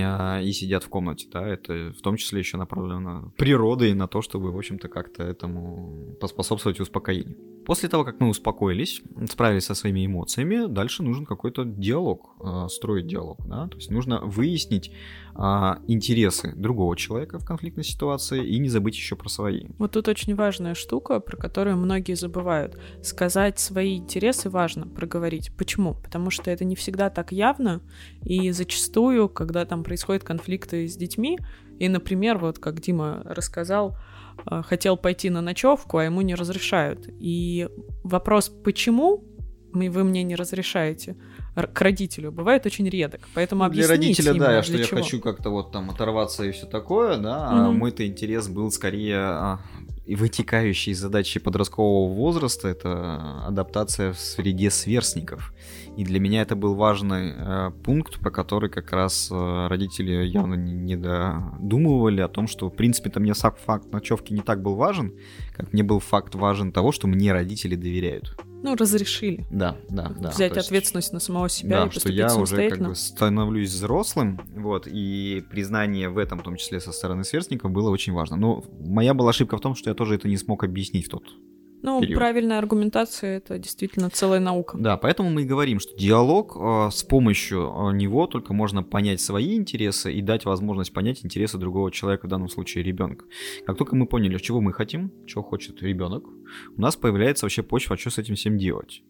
а, 0.00 0.40
и 0.40 0.50
сидят 0.52 0.82
в 0.82 0.88
комнате, 0.88 1.28
да, 1.30 1.46
это 1.46 1.92
в 1.96 2.00
том 2.00 2.16
числе 2.16 2.40
еще 2.40 2.56
направлено 2.56 3.32
природой 3.36 3.94
на 3.94 4.08
то, 4.08 4.22
чтобы, 4.22 4.50
в 4.50 4.56
общем-то, 4.56 4.88
как-то 4.88 5.22
этому 5.22 6.16
поспособствовать 6.20 6.80
успокоению. 6.80 7.51
После 7.64 7.88
того, 7.88 8.04
как 8.04 8.20
мы 8.20 8.28
успокоились, 8.28 9.02
справились 9.30 9.64
со 9.64 9.74
своими 9.74 10.04
эмоциями, 10.04 10.66
дальше 10.66 11.02
нужен 11.02 11.26
какой-то 11.26 11.64
диалог, 11.64 12.34
а, 12.40 12.68
строить 12.68 13.06
диалог, 13.06 13.38
да, 13.46 13.68
то 13.68 13.76
есть 13.76 13.90
нужно 13.90 14.20
выяснить 14.20 14.92
а, 15.34 15.78
интересы 15.86 16.54
другого 16.56 16.96
человека 16.96 17.38
в 17.38 17.44
конфликтной 17.44 17.84
ситуации 17.84 18.44
и 18.44 18.58
не 18.58 18.68
забыть 18.68 18.96
еще 18.96 19.16
про 19.16 19.28
свои. 19.28 19.66
Вот 19.78 19.92
тут 19.92 20.08
очень 20.08 20.34
важная 20.34 20.74
штука, 20.74 21.20
про 21.20 21.36
которую 21.36 21.76
многие 21.76 22.14
забывают. 22.14 22.78
Сказать 23.02 23.58
свои 23.58 23.96
интересы 23.96 24.50
важно, 24.50 24.86
проговорить. 24.86 25.52
Почему? 25.56 25.94
Потому 25.94 26.30
что 26.30 26.50
это 26.50 26.64
не 26.64 26.74
всегда 26.74 27.10
так 27.10 27.32
явно, 27.32 27.80
и 28.24 28.50
зачастую, 28.50 29.28
когда 29.28 29.64
там 29.64 29.84
происходят 29.84 30.24
конфликты 30.24 30.88
с 30.88 30.96
детьми, 30.96 31.38
и, 31.78 31.88
например, 31.88 32.38
вот 32.38 32.58
как 32.58 32.80
Дима 32.80 33.22
рассказал, 33.24 33.96
хотел 34.64 34.96
пойти 34.96 35.30
на 35.30 35.40
ночевку, 35.40 35.98
а 35.98 36.04
ему 36.04 36.20
не 36.22 36.34
разрешают. 36.34 37.08
И 37.18 37.68
вопрос, 38.02 38.48
почему 38.48 39.24
вы 39.72 40.04
мне 40.04 40.22
не 40.22 40.36
разрешаете 40.36 41.16
к 41.54 41.80
родителю, 41.80 42.32
бывает 42.32 42.64
очень 42.66 42.88
редок. 42.88 43.20
Поэтому 43.34 43.64
объясните 43.64 43.88
Для 43.88 43.96
родителя, 43.96 44.28
ему, 44.30 44.38
да, 44.38 44.62
что 44.62 44.72
чего. 44.72 44.98
я 44.98 45.02
хочу 45.02 45.20
как-то 45.20 45.50
вот 45.50 45.72
там 45.72 45.90
оторваться 45.90 46.44
и 46.44 46.52
все 46.52 46.66
такое, 46.66 47.18
да, 47.18 47.48
угу. 47.48 47.56
а 47.56 47.70
мой-то 47.72 48.06
интерес 48.06 48.48
был 48.48 48.70
скорее 48.70 49.18
а, 49.18 49.60
и 50.04 50.16
вытекающие 50.16 50.94
задачи 50.94 51.38
подросткового 51.38 52.12
возраста 52.12 52.68
это 52.68 53.46
адаптация 53.46 54.12
в 54.12 54.18
среде 54.18 54.70
сверстников. 54.70 55.54
И 55.96 56.04
для 56.04 56.18
меня 56.18 56.42
это 56.42 56.56
был 56.56 56.74
важный 56.74 57.32
э, 57.36 57.70
пункт, 57.84 58.18
про 58.18 58.30
который 58.30 58.68
как 58.68 58.92
раз 58.92 59.28
э, 59.30 59.66
родители 59.68 60.24
явно 60.24 60.54
не, 60.54 60.72
не 60.72 60.96
додумывали 60.96 62.20
о 62.20 62.28
том, 62.28 62.48
что 62.48 62.68
в 62.68 62.74
принципе-то 62.74 63.20
мне 63.20 63.34
сам 63.34 63.54
факт 63.64 63.92
ночевки 63.92 64.32
не 64.32 64.42
так 64.42 64.62
был 64.62 64.74
важен, 64.74 65.14
как 65.56 65.72
мне 65.72 65.82
был 65.82 66.00
факт 66.00 66.34
важен 66.34 66.72
того, 66.72 66.92
что 66.92 67.06
мне 67.06 67.32
родители 67.32 67.76
доверяют. 67.76 68.34
Ну, 68.62 68.76
разрешили. 68.76 69.44
Да, 69.50 69.76
да, 69.88 70.12
да. 70.18 70.30
Взять 70.30 70.54
есть, 70.54 70.68
ответственность 70.68 71.12
на 71.12 71.20
самого 71.20 71.48
себя 71.48 71.80
да, 71.80 71.86
и 71.86 71.90
что 71.90 72.08
я 72.10 72.34
уже 72.36 72.70
как 72.70 72.80
бы 72.80 72.94
становлюсь 72.94 73.70
взрослым, 73.70 74.40
вот, 74.54 74.86
и 74.86 75.44
признание 75.50 76.08
в 76.08 76.18
этом, 76.18 76.38
в 76.38 76.42
том 76.42 76.56
числе 76.56 76.80
со 76.80 76.92
стороны 76.92 77.24
сверстников, 77.24 77.70
было 77.70 77.90
очень 77.90 78.12
важно. 78.12 78.36
Но 78.36 78.64
моя 78.80 79.14
была 79.14 79.30
ошибка 79.30 79.56
в 79.56 79.60
том, 79.60 79.74
что 79.74 79.90
я 79.90 79.94
тоже 79.94 80.14
это 80.14 80.28
не 80.28 80.36
смог 80.36 80.64
объяснить 80.64 81.06
в 81.06 81.10
тот 81.10 81.24
ну, 81.82 82.00
период. 82.00 82.18
правильная 82.18 82.58
аргументация 82.58 83.36
это 83.38 83.58
действительно 83.58 84.08
целая 84.08 84.40
наука. 84.40 84.78
Да, 84.78 84.96
поэтому 84.96 85.30
мы 85.30 85.42
и 85.42 85.44
говорим, 85.44 85.80
что 85.80 85.94
диалог 85.96 86.56
э, 86.56 86.90
с 86.90 87.02
помощью 87.02 87.60
э, 87.60 87.96
него 87.96 88.26
только 88.26 88.54
можно 88.54 88.82
понять 88.82 89.20
свои 89.20 89.56
интересы 89.56 90.12
и 90.12 90.22
дать 90.22 90.44
возможность 90.44 90.92
понять 90.92 91.24
интересы 91.24 91.58
другого 91.58 91.90
человека, 91.90 92.26
в 92.26 92.28
данном 92.28 92.48
случае 92.48 92.84
ребенка. 92.84 93.24
Как 93.66 93.76
только 93.76 93.96
мы 93.96 94.06
поняли, 94.06 94.38
чего 94.38 94.60
мы 94.60 94.72
хотим, 94.72 95.12
чего 95.26 95.42
хочет 95.42 95.82
ребенок, 95.82 96.24
у 96.76 96.80
нас 96.80 96.96
появляется 96.96 97.44
вообще 97.44 97.62
почва, 97.62 97.96
что 97.96 98.10
с 98.10 98.18
этим 98.18 98.34
всем 98.34 98.58
делать. 98.58 99.02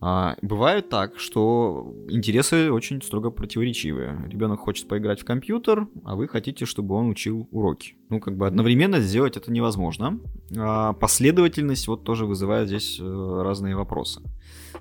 А, 0.00 0.36
бывает 0.42 0.88
так, 0.88 1.18
что 1.18 1.94
интересы 2.08 2.70
очень 2.70 3.02
строго 3.02 3.30
противоречивые. 3.30 4.24
Ребенок 4.28 4.60
хочет 4.60 4.86
поиграть 4.86 5.20
в 5.20 5.24
компьютер, 5.24 5.88
а 6.04 6.14
вы 6.14 6.28
хотите, 6.28 6.66
чтобы 6.66 6.94
он 6.94 7.08
учил 7.08 7.48
уроки. 7.50 7.94
Ну, 8.08 8.20
как 8.20 8.36
бы 8.36 8.46
одновременно 8.46 9.00
сделать 9.00 9.36
это 9.36 9.50
невозможно. 9.50 10.20
А 10.56 10.92
последовательность 10.92 11.88
вот 11.88 12.04
тоже 12.04 12.26
вызывает 12.26 12.68
здесь 12.68 12.98
э, 13.00 13.42
разные 13.42 13.74
вопросы. 13.74 14.22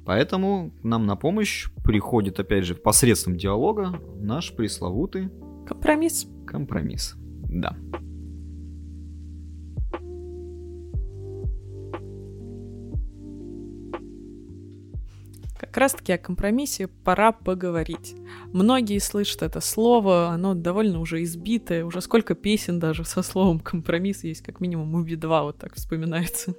Поэтому 0.06 0.72
нам 0.84 1.06
на 1.06 1.16
помощь 1.16 1.68
приходит, 1.84 2.40
опять 2.40 2.66
же, 2.66 2.76
посредством 2.76 3.38
диалога 3.38 4.00
наш 4.20 4.54
пресловутый 4.56 5.30
компромисс. 5.68 6.28
Компромисс. 6.46 7.16
Да. 7.50 7.76
Как 15.68 15.78
раз-таки 15.78 16.14
о 16.14 16.18
компромиссе 16.18 16.88
пора 16.88 17.32
поговорить. 17.34 18.16
Многие 18.54 19.00
слышат 19.00 19.42
это 19.42 19.60
слово, 19.60 20.30
оно 20.30 20.54
довольно 20.54 21.00
уже 21.00 21.22
избитое, 21.24 21.84
уже 21.84 22.02
сколько 22.02 22.36
песен 22.36 22.80
даже 22.80 23.04
со 23.04 23.22
словом 23.22 23.60
компромисс 23.60 24.24
есть, 24.24 24.42
как 24.42 24.62
минимум 24.62 24.96
у 24.96 25.04
Би-2 25.04 25.44
вот 25.44 25.58
так 25.58 25.76
вспоминается. 25.76 26.56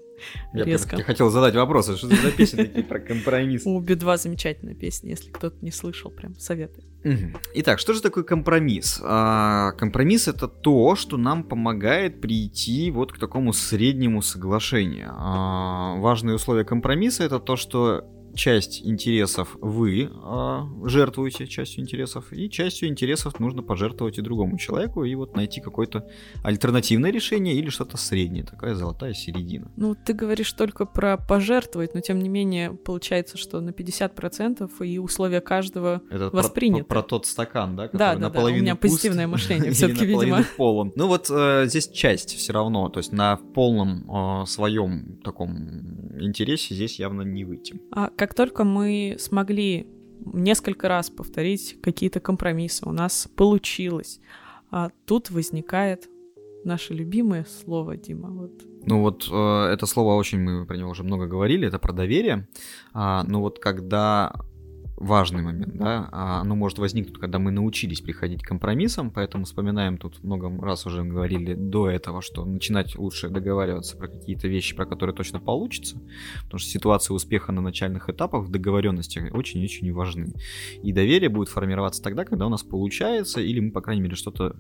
Я 0.53 0.65
резко. 0.65 0.97
Я 0.97 1.05
хотел 1.05 1.31
задать 1.31 1.55
вопрос, 1.55 1.89
а 1.89 1.97
что 1.97 2.09
за 2.09 2.31
песни 2.31 2.65
такие 2.65 2.85
про 2.85 3.01
компромисс? 3.01 3.63
У 3.65 3.81
Би-2 3.81 4.19
замечательная 4.19 4.75
песня, 4.75 5.11
если 5.11 5.31
кто-то 5.31 5.57
не 5.63 5.71
слышал, 5.71 6.11
прям 6.11 6.39
советую. 6.39 6.85
Итак, 7.55 7.79
что 7.79 7.95
же 7.95 8.03
такое 8.03 8.25
компромисс? 8.25 9.01
А, 9.03 9.73
компромисс 9.73 10.29
это 10.29 10.49
то, 10.49 10.97
что 10.97 11.17
нам 11.17 11.45
помогает 11.45 12.21
прийти 12.21 12.91
вот 12.91 13.13
к 13.13 13.19
такому 13.19 13.53
среднему 13.53 14.21
соглашению. 14.21 15.13
А, 15.17 15.97
важные 15.97 16.35
условия 16.35 16.65
компромисса 16.65 17.25
это 17.25 17.39
то, 17.39 17.57
что 17.57 18.05
часть 18.39 18.87
интересов 18.87 19.57
вы 19.61 20.05
э, 20.05 20.61
жертвуете 20.85 21.47
частью 21.47 21.83
интересов, 21.83 22.33
и 22.33 22.49
частью 22.49 22.89
интересов 22.89 23.41
нужно 23.41 23.63
пожертвовать 23.63 24.19
и 24.19 24.23
другому 24.23 24.57
человеку, 24.59 25.05
и 25.05 25.15
вот 25.17 25.37
найти 25.37 25.61
какое-то 25.61 26.09
альтернативное 26.45 27.11
решение 27.11 27.57
или 27.57 27.69
что-то 27.69 27.97
среднее, 27.97 28.45
такая 28.45 28.75
золотая 28.75 29.13
середина. 29.13 29.73
Ну, 29.77 29.97
ты 29.97 30.13
говоришь 30.13 30.53
только 30.53 30.87
про 30.87 31.17
пожертвовать, 31.17 31.95
но 31.95 32.01
тем 32.01 32.21
не 32.21 32.29
менее 32.29 32.73
получается, 32.73 33.37
что 33.37 33.61
на 33.61 33.71
50% 33.71 34.71
и 34.87 34.99
условия 34.99 35.41
каждого 35.41 36.01
Это 36.09 36.31
восприняты. 36.31 36.85
Про, 36.85 36.95
про, 36.95 37.03
про 37.03 37.09
тот 37.09 37.27
стакан, 37.27 37.75
да? 37.75 37.91
Да, 37.93 38.15
да, 38.15 38.31
да, 38.31 38.45
у 38.45 38.51
меня 38.51 38.77
пуст, 38.77 38.95
позитивное 38.95 39.27
мышление 39.27 39.73
все-таки, 39.73 40.07
видимо. 40.07 40.45
полон. 40.57 40.93
Ну 40.95 41.09
вот 41.09 41.29
э, 41.29 41.65
здесь 41.67 41.89
часть 41.89 42.37
все 42.37 42.53
равно, 42.53 42.89
то 42.89 42.99
есть 42.99 43.13
на 43.13 43.37
полном 43.37 44.43
э, 44.43 44.47
своем 44.47 45.21
таком 45.25 46.19
интересе 46.21 46.75
здесь 46.75 47.01
явно 47.01 47.23
не 47.23 47.45
выйти. 47.45 47.81
А 47.91 48.11
как 48.11 48.28
только 48.35 48.65
мы 48.65 49.17
смогли 49.19 49.87
несколько 50.25 50.89
раз 50.89 51.11
повторить 51.11 51.79
какие-то 51.81 52.21
компромиссы, 52.21 52.87
у 52.87 52.93
нас 52.93 53.29
получилось, 53.37 54.21
а 54.71 54.91
тут 55.07 55.31
возникает 55.31 56.09
наше 56.65 56.95
любимое 56.95 57.45
слово, 57.45 57.97
Дима. 57.97 58.31
Вот. 58.31 58.63
Ну 58.85 59.01
вот 59.01 59.29
э, 59.31 59.73
это 59.73 59.87
слово 59.87 60.15
очень, 60.15 60.41
мы 60.41 60.67
про 60.67 60.77
него 60.77 60.91
уже 60.91 61.05
много 61.05 61.27
говорили, 61.27 61.69
это 61.69 61.79
про 61.79 61.93
доверие. 61.93 62.49
А, 62.93 63.25
но 63.25 63.41
вот 63.41 63.59
когда 63.59 64.33
важный 65.01 65.43
момент, 65.43 65.77
да, 65.77 66.09
а 66.13 66.41
оно 66.41 66.57
может 66.57 66.79
возникнуть, 66.79 67.19
когда 67.19 67.39
мы 67.39 67.51
научились 67.51 68.01
приходить 68.01 68.43
к 68.43 68.49
компромиссам, 68.49 69.11
поэтому 69.11 69.45
вспоминаем 69.45 69.97
тут 69.97 70.23
много 70.23 70.51
раз 70.61 70.87
уже 70.87 71.05
говорили 71.05 71.55
до 71.55 71.89
этого, 71.89 72.21
что 72.21 72.45
начинать 72.45 72.97
лучше 72.97 73.29
договариваться 73.29 73.97
про 73.97 74.09
какие-то 74.09 74.49
вещи, 74.49 74.75
про 74.75 74.87
которые 74.87 75.15
точно 75.15 75.41
получится, 75.41 76.01
потому 76.45 76.59
что 76.59 76.71
ситуации 76.71 77.15
успеха 77.15 77.53
на 77.53 77.61
начальных 77.61 78.11
этапах 78.11 78.45
в 78.45 78.51
договоренности 78.51 79.31
очень-очень 79.33 79.93
важны. 79.93 80.33
И 80.83 80.93
доверие 80.93 81.29
будет 81.29 81.49
формироваться 81.49 82.03
тогда, 82.03 82.25
когда 82.25 82.47
у 82.47 82.51
нас 82.51 82.63
получается, 82.63 83.41
или 83.41 83.61
мы, 83.61 83.71
по 83.71 83.81
крайней 83.81 84.03
мере, 84.03 84.17
что-то 84.17 84.57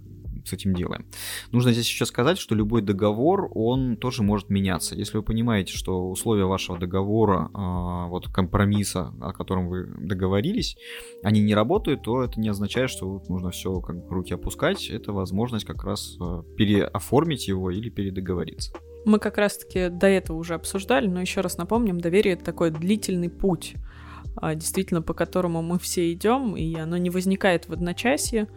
с 0.48 0.52
этим 0.52 0.74
делаем. 0.74 1.06
Нужно 1.52 1.72
здесь 1.72 1.88
еще 1.88 2.06
сказать, 2.06 2.38
что 2.38 2.54
любой 2.54 2.82
договор, 2.82 3.50
он 3.54 3.96
тоже 3.96 4.22
может 4.22 4.50
меняться. 4.50 4.94
Если 4.94 5.16
вы 5.16 5.22
понимаете, 5.22 5.72
что 5.74 6.08
условия 6.10 6.44
вашего 6.44 6.78
договора, 6.78 7.50
э, 7.52 8.08
вот 8.08 8.28
компромисса, 8.28 9.12
о 9.20 9.32
котором 9.32 9.68
вы 9.68 9.86
договорились, 9.98 10.76
они 11.22 11.40
не 11.42 11.54
работают, 11.54 12.02
то 12.02 12.22
это 12.22 12.40
не 12.40 12.48
означает, 12.48 12.90
что 12.90 13.22
нужно 13.28 13.50
все 13.50 13.80
как 13.80 13.96
бы 13.96 14.14
руки 14.14 14.34
опускать. 14.34 14.88
Это 14.88 15.12
возможность 15.12 15.66
как 15.66 15.84
раз 15.84 16.16
э, 16.20 16.42
переоформить 16.56 17.48
его 17.48 17.70
или 17.70 17.90
передоговориться. 17.90 18.72
Мы 19.04 19.18
как 19.18 19.38
раз-таки 19.38 19.88
до 19.88 20.06
этого 20.06 20.36
уже 20.36 20.54
обсуждали, 20.54 21.06
но 21.06 21.20
еще 21.20 21.40
раз 21.40 21.56
напомним, 21.56 22.00
доверие 22.00 22.34
это 22.34 22.44
такой 22.44 22.70
длительный 22.70 23.30
путь 23.30 23.76
действительно 24.54 25.02
по 25.02 25.14
которому 25.14 25.62
мы 25.62 25.78
все 25.78 26.12
идем, 26.12 26.56
и 26.56 26.74
оно 26.76 26.96
не 26.96 27.10
возникает 27.10 27.68
в 27.68 27.72
одночасье, 27.72 28.48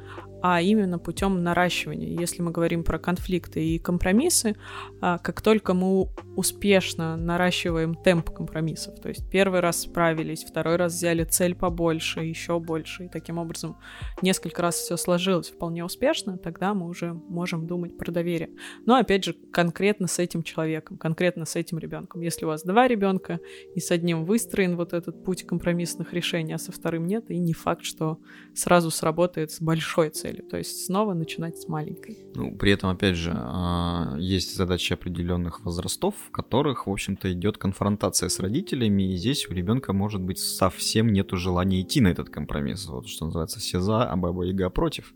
а 0.42 0.62
именно 0.62 1.00
путем 1.00 1.44
наращивания. 1.44 2.20
Если 2.20 2.42
мы 2.42 2.52
говорим 2.52 2.84
про 2.84 2.98
конфликты 2.98 3.64
и 3.64 3.80
компромиссы, 3.80 4.56
а, 5.00 5.20
как 5.20 5.42
только 5.42 5.74
мы 5.74 6.08
успешно 6.36 7.16
наращиваем 7.16 7.96
темп 7.96 8.32
компромиссов, 8.32 9.00
то 9.00 9.10
есть 9.10 9.30
первый 9.30 9.60
раз 9.60 9.82
справились, 9.82 10.44
второй 10.44 10.78
раз 10.78 10.94
взяли 10.94 11.24
цель 11.24 11.56
побольше, 11.56 12.22
еще 12.22 12.60
больше, 12.60 13.06
и 13.06 13.10
таким 13.10 13.38
образом 13.38 13.78
несколько 14.22 14.62
раз 14.62 14.76
все 14.76 14.98
сложилось 14.98 15.50
вполне 15.50 15.86
успешно, 15.86 16.38
тогда 16.38 16.74
мы 16.74 16.88
уже 16.88 17.14
можем 17.14 17.68
думать 17.68 17.98
про 17.98 18.12
доверие. 18.12 18.50
Но 18.86 18.96
опять 18.96 19.24
же, 19.24 19.36
конкретно 19.52 20.08
с 20.08 20.18
этим 20.20 20.44
человеком, 20.44 20.98
конкретно 20.98 21.46
с 21.46 21.56
этим 21.56 21.78
ребенком. 21.78 22.22
Если 22.22 22.46
у 22.46 22.48
вас 22.48 22.64
два 22.64 22.88
ребенка, 22.88 23.40
и 23.76 23.80
с 23.80 23.92
одним 23.92 24.26
выстроен 24.26 24.76
вот 24.76 24.94
этот 24.94 25.24
путь 25.24 25.46
компромиссных 25.46 26.14
решений, 26.14 26.54
а 26.54 26.58
со 26.58 26.72
вторым 26.72 27.06
нет, 27.06 27.30
и 27.30 27.38
не 27.38 27.54
факт, 27.54 27.84
что 27.84 28.20
сразу 28.56 28.90
сработает 28.90 29.52
с 29.52 29.62
большой 29.62 30.10
целью 30.10 30.31
целью. 30.32 30.44
То 30.50 30.58
есть 30.58 30.86
снова 30.86 31.14
начинать 31.14 31.58
с 31.58 31.68
маленькой. 31.68 32.20
Ну, 32.36 32.56
при 32.56 32.72
этом, 32.72 32.90
опять 32.90 33.16
же, 33.16 33.32
а, 33.34 34.16
есть 34.18 34.56
задачи 34.56 34.94
определенных 34.94 35.64
возрастов, 35.66 36.16
в 36.28 36.32
которых, 36.32 36.88
в 36.88 36.92
общем-то, 36.92 37.32
идет 37.32 37.58
конфронтация 37.58 38.30
с 38.30 38.40
родителями, 38.40 39.14
и 39.14 39.18
здесь 39.18 39.48
у 39.50 39.54
ребенка 39.54 39.94
может 39.94 40.22
быть 40.22 40.40
совсем 40.40 41.12
нету 41.12 41.38
желания 41.38 41.82
идти 41.82 42.02
на 42.02 42.08
этот 42.08 42.30
компромисс. 42.30 42.88
Вот 42.88 43.08
что 43.08 43.26
называется, 43.26 43.60
все 43.60 43.80
за, 43.80 44.04
а 44.04 44.16
баба 44.16 44.44
яга 44.44 44.70
против. 44.70 45.14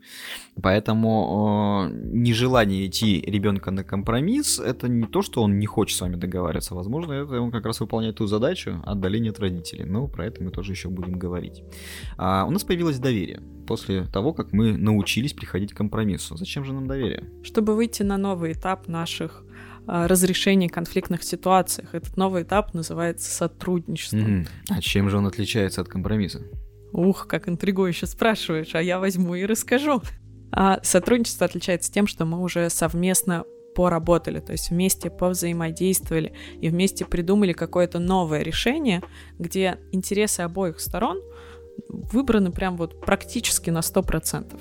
Поэтому 0.62 1.88
нежелание 1.92 2.86
идти 2.86 3.20
ребенка 3.20 3.70
на 3.70 3.84
компромисс, 3.84 4.58
это 4.58 4.88
не 4.88 5.06
то, 5.06 5.22
что 5.22 5.42
он 5.42 5.58
не 5.58 5.66
хочет 5.66 5.98
с 5.98 6.00
вами 6.00 6.16
договариваться. 6.16 6.74
Возможно, 6.74 7.12
это 7.12 7.40
он 7.40 7.50
как 7.50 7.66
раз 7.66 7.80
выполняет 7.80 8.16
ту 8.16 8.26
задачу 8.26 8.82
отдаления 8.84 9.30
от 9.30 9.38
родителей. 9.40 9.84
Но 9.84 10.08
про 10.08 10.26
это 10.26 10.42
мы 10.42 10.50
тоже 10.50 10.72
еще 10.72 10.88
будем 10.88 11.18
говорить. 11.18 11.62
А, 12.16 12.44
у 12.46 12.50
нас 12.50 12.64
появилось 12.64 12.98
доверие 12.98 13.40
после 13.66 14.04
того, 14.04 14.32
как 14.32 14.52
мы 14.52 14.76
научились 14.76 15.05
приходить 15.34 15.72
к 15.72 15.76
компромиссу. 15.76 16.36
Зачем 16.36 16.64
же 16.64 16.72
нам 16.72 16.86
доверие? 16.86 17.24
Чтобы 17.42 17.74
выйти 17.74 18.02
на 18.02 18.16
новый 18.16 18.52
этап 18.52 18.88
наших 18.88 19.44
а, 19.86 20.08
разрешения 20.08 20.68
конфликтных 20.68 21.22
ситуаций. 21.22 21.84
Этот 21.92 22.16
новый 22.16 22.42
этап 22.42 22.74
называется 22.74 23.30
сотрудничество. 23.30 24.16
Mm-hmm. 24.16 24.48
А 24.70 24.80
чем 24.80 25.08
же 25.08 25.18
он 25.18 25.26
отличается 25.26 25.80
от 25.80 25.88
компромисса? 25.88 26.42
Ух, 26.92 27.26
как 27.26 27.48
интригующе 27.48 28.06
спрашиваешь, 28.06 28.74
а 28.74 28.82
я 28.82 28.98
возьму 28.98 29.34
и 29.34 29.44
расскажу. 29.44 30.02
А 30.52 30.80
сотрудничество 30.82 31.46
отличается 31.46 31.92
тем, 31.92 32.06
что 32.06 32.24
мы 32.24 32.40
уже 32.40 32.70
совместно 32.70 33.44
поработали, 33.74 34.40
то 34.40 34.52
есть 34.52 34.70
вместе 34.70 35.10
повзаимодействовали 35.10 36.32
и 36.60 36.70
вместе 36.70 37.04
придумали 37.04 37.52
какое-то 37.52 37.98
новое 37.98 38.42
решение, 38.42 39.02
где 39.38 39.78
интересы 39.92 40.40
обоих 40.40 40.80
сторон— 40.80 41.20
выбраны 41.88 42.52
прям 42.52 42.76
вот 42.76 43.00
практически 43.00 43.70
на 43.70 43.78
100%. 43.80 44.58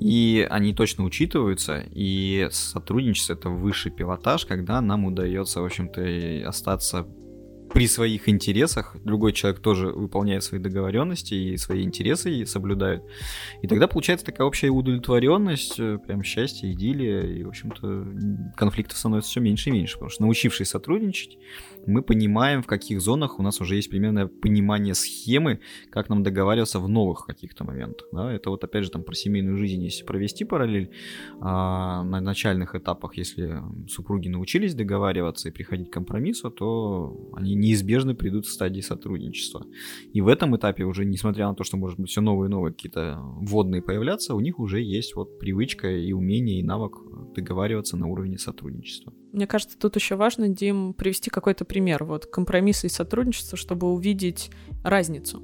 И 0.00 0.46
они 0.50 0.74
точно 0.74 1.04
учитываются, 1.04 1.84
и 1.92 2.48
сотрудничество 2.50 3.34
это 3.34 3.48
высший 3.48 3.92
пилотаж, 3.92 4.44
когда 4.44 4.80
нам 4.80 5.04
удается, 5.04 5.60
в 5.60 5.64
общем-то, 5.64 6.48
остаться 6.48 7.06
при 7.74 7.88
своих 7.88 8.28
интересах, 8.28 8.96
другой 9.02 9.32
человек 9.32 9.60
тоже 9.60 9.88
выполняет 9.88 10.44
свои 10.44 10.60
договоренности 10.60 11.34
и 11.34 11.56
свои 11.56 11.82
интересы 11.82 12.32
и 12.32 12.44
соблюдает. 12.44 13.02
И 13.62 13.66
тогда 13.66 13.88
получается 13.88 14.24
такая 14.26 14.46
общая 14.46 14.68
удовлетворенность, 14.68 15.80
э, 15.80 15.98
прям 15.98 16.22
счастье, 16.22 16.70
идиллия, 16.72 17.22
и, 17.22 17.42
в 17.42 17.48
общем-то, 17.48 18.54
конфликтов 18.56 18.96
становится 18.96 19.30
все 19.30 19.40
меньше 19.40 19.70
и 19.70 19.72
меньше, 19.72 19.94
потому 19.94 20.10
что 20.10 20.22
научившись 20.22 20.68
сотрудничать, 20.68 21.38
мы 21.86 22.02
понимаем, 22.02 22.62
в 22.62 22.66
каких 22.66 23.00
зонах 23.00 23.38
у 23.38 23.42
нас 23.42 23.60
уже 23.60 23.76
есть 23.76 23.90
примерное 23.90 24.26
понимание 24.26 24.94
схемы, 24.94 25.60
как 25.90 26.08
нам 26.08 26.22
договариваться 26.22 26.78
в 26.80 26.88
новых 26.88 27.26
каких-то 27.26 27.64
моментах. 27.64 28.08
Да? 28.12 28.32
Это 28.32 28.50
вот 28.50 28.64
опять 28.64 28.84
же 28.84 28.90
там 28.90 29.02
про 29.02 29.14
семейную 29.14 29.56
жизнь, 29.56 29.82
если 29.82 30.04
провести 30.04 30.44
параллель 30.44 30.90
а, 31.40 32.02
на 32.02 32.20
начальных 32.20 32.74
этапах, 32.74 33.16
если 33.16 33.62
супруги 33.88 34.28
научились 34.28 34.74
договариваться 34.74 35.48
и 35.48 35.52
приходить 35.52 35.90
к 35.90 35.92
компромиссу, 35.92 36.50
то 36.50 37.30
они 37.34 37.54
неизбежно 37.54 38.14
придут 38.14 38.46
в 38.46 38.52
стадии 38.52 38.80
сотрудничества. 38.80 39.66
И 40.12 40.20
в 40.20 40.28
этом 40.28 40.56
этапе 40.56 40.84
уже, 40.84 41.04
несмотря 41.04 41.48
на 41.48 41.54
то, 41.54 41.64
что 41.64 41.76
может 41.76 41.98
быть 41.98 42.10
все 42.10 42.20
новые 42.20 42.48
и 42.48 42.50
новые 42.50 42.72
какие-то 42.72 43.18
вводные 43.20 43.82
появляться, 43.82 44.34
у 44.34 44.40
них 44.40 44.58
уже 44.58 44.82
есть 44.82 45.14
вот 45.16 45.38
привычка 45.38 45.90
и 45.90 46.12
умение, 46.12 46.60
и 46.60 46.62
навык 46.62 46.98
договариваться 47.34 47.96
на 47.96 48.06
уровне 48.06 48.38
сотрудничества. 48.38 49.12
Мне 49.34 49.48
кажется, 49.48 49.76
тут 49.76 49.96
еще 49.96 50.14
важно, 50.14 50.48
Дим, 50.48 50.94
привести 50.94 51.28
какой-то 51.28 51.64
пример. 51.64 52.04
Вот 52.04 52.26
компромиссы 52.26 52.86
и 52.86 52.90
сотрудничество, 52.90 53.58
чтобы 53.58 53.92
увидеть 53.92 54.50
разницу. 54.84 55.42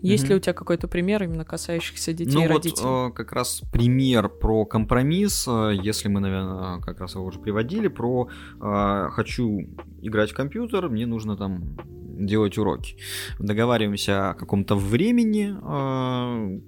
Есть 0.00 0.24
mm-hmm. 0.24 0.28
ли 0.28 0.34
у 0.34 0.38
тебя 0.38 0.52
какой-то 0.52 0.88
пример 0.88 1.22
именно 1.22 1.44
касающихся 1.44 2.12
детей 2.12 2.34
ну, 2.34 2.44
и 2.44 2.46
родителей? 2.46 2.86
Вот 2.86 3.10
э, 3.10 3.12
как 3.12 3.32
раз 3.32 3.62
пример 3.72 4.28
про 4.28 4.64
компромисс, 4.64 5.46
э, 5.48 5.72
если 5.80 6.08
мы, 6.08 6.20
наверное, 6.20 6.80
как 6.80 7.00
раз 7.00 7.14
его 7.14 7.24
уже 7.24 7.38
приводили, 7.38 7.86
про 7.86 8.28
э, 8.60 9.08
хочу 9.12 9.60
играть 10.00 10.32
в 10.32 10.34
компьютер, 10.34 10.88
мне 10.88 11.06
нужно 11.06 11.36
там 11.36 11.76
делать 12.18 12.58
уроки. 12.58 12.96
Договариваемся 13.38 14.30
о 14.30 14.34
каком-то 14.34 14.74
времени, 14.74 15.54
э, 15.54 16.60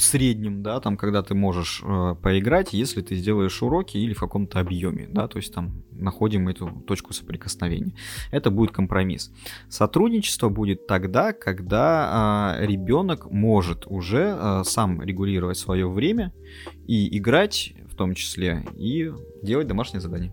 среднем, 0.00 0.62
да, 0.62 0.80
там, 0.80 0.96
когда 0.96 1.22
ты 1.22 1.34
можешь 1.34 1.82
э, 1.84 2.14
поиграть, 2.22 2.72
если 2.72 3.02
ты 3.02 3.16
сделаешь 3.16 3.62
уроки 3.62 3.96
или 3.96 4.14
в 4.14 4.20
каком-то 4.20 4.60
объеме, 4.60 5.08
да, 5.10 5.28
то 5.28 5.38
есть 5.38 5.52
там 5.52 5.82
находим 5.92 6.48
эту 6.48 6.82
точку 6.86 7.12
соприкосновения. 7.12 7.94
Это 8.30 8.50
будет 8.50 8.72
компромисс. 8.72 9.32
Сотрудничество 9.68 10.48
будет 10.48 10.86
тогда, 10.86 11.32
когда 11.32 12.56
э, 12.58 12.66
ребенок 12.66 13.30
может 13.30 13.86
уже 13.86 14.36
э, 14.38 14.62
сам 14.64 15.02
регулировать 15.02 15.58
свое 15.58 15.88
время 15.88 16.32
и 16.86 17.16
играть 17.16 17.74
в 17.90 17.96
том 17.96 18.14
числе, 18.14 18.64
и 18.76 19.12
делать 19.42 19.66
домашние 19.66 20.00
задания. 20.00 20.32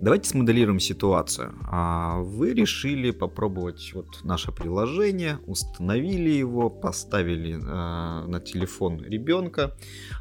Давайте 0.00 0.28
смоделируем 0.28 0.80
ситуацию. 0.80 1.54
А, 1.70 2.18
вы 2.18 2.52
решили 2.52 3.10
попробовать 3.10 3.92
вот 3.94 4.22
наше 4.22 4.52
приложение, 4.52 5.38
установили 5.46 6.30
его, 6.30 6.68
поставили 6.68 7.58
а, 7.62 8.26
на 8.26 8.40
телефон 8.40 9.02
ребенка. 9.02 9.76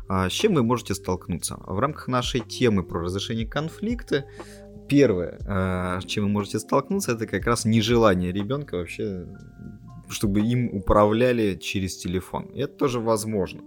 А, 0.08 0.30
с 0.30 0.32
чем 0.32 0.54
вы 0.54 0.64
можете 0.64 0.94
столкнуться? 0.96 1.58
В 1.66 1.80
рамках 1.80 2.08
нашей 2.08 2.40
темы 2.42 2.84
про 2.84 3.02
разрешение 3.02 3.48
конфликта 3.48 4.26
первое, 4.88 5.40
с 6.02 6.06
чем 6.06 6.26
вы 6.26 6.30
можете 6.30 6.60
столкнуться, 6.60 7.14
это 7.14 7.26
как 7.26 7.48
раз 7.48 7.66
нежелание 7.66 8.32
ребенка 8.32 8.76
вообще, 8.76 9.26
чтобы 10.10 10.42
им 10.42 10.70
управляли 10.74 11.56
через 11.56 11.98
телефон. 11.98 12.46
И 12.54 12.60
это 12.60 12.74
тоже 12.74 13.00
возможно. 13.00 13.62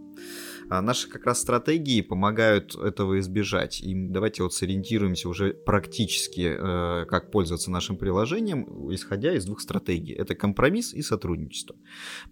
А 0.68 0.82
наши 0.82 1.08
как 1.08 1.26
раз 1.26 1.40
стратегии 1.40 2.00
помогают 2.00 2.74
этого 2.74 3.18
избежать. 3.20 3.80
И 3.80 3.94
давайте 3.94 4.42
вот 4.42 4.52
сориентируемся 4.52 5.28
уже 5.28 5.54
практически, 5.54 6.56
э, 6.58 7.06
как 7.06 7.30
пользоваться 7.30 7.70
нашим 7.70 7.96
приложением, 7.96 8.92
исходя 8.92 9.34
из 9.34 9.44
двух 9.44 9.60
стратегий. 9.60 10.12
Это 10.12 10.34
компромисс 10.34 10.92
и 10.92 11.02
сотрудничество. 11.02 11.76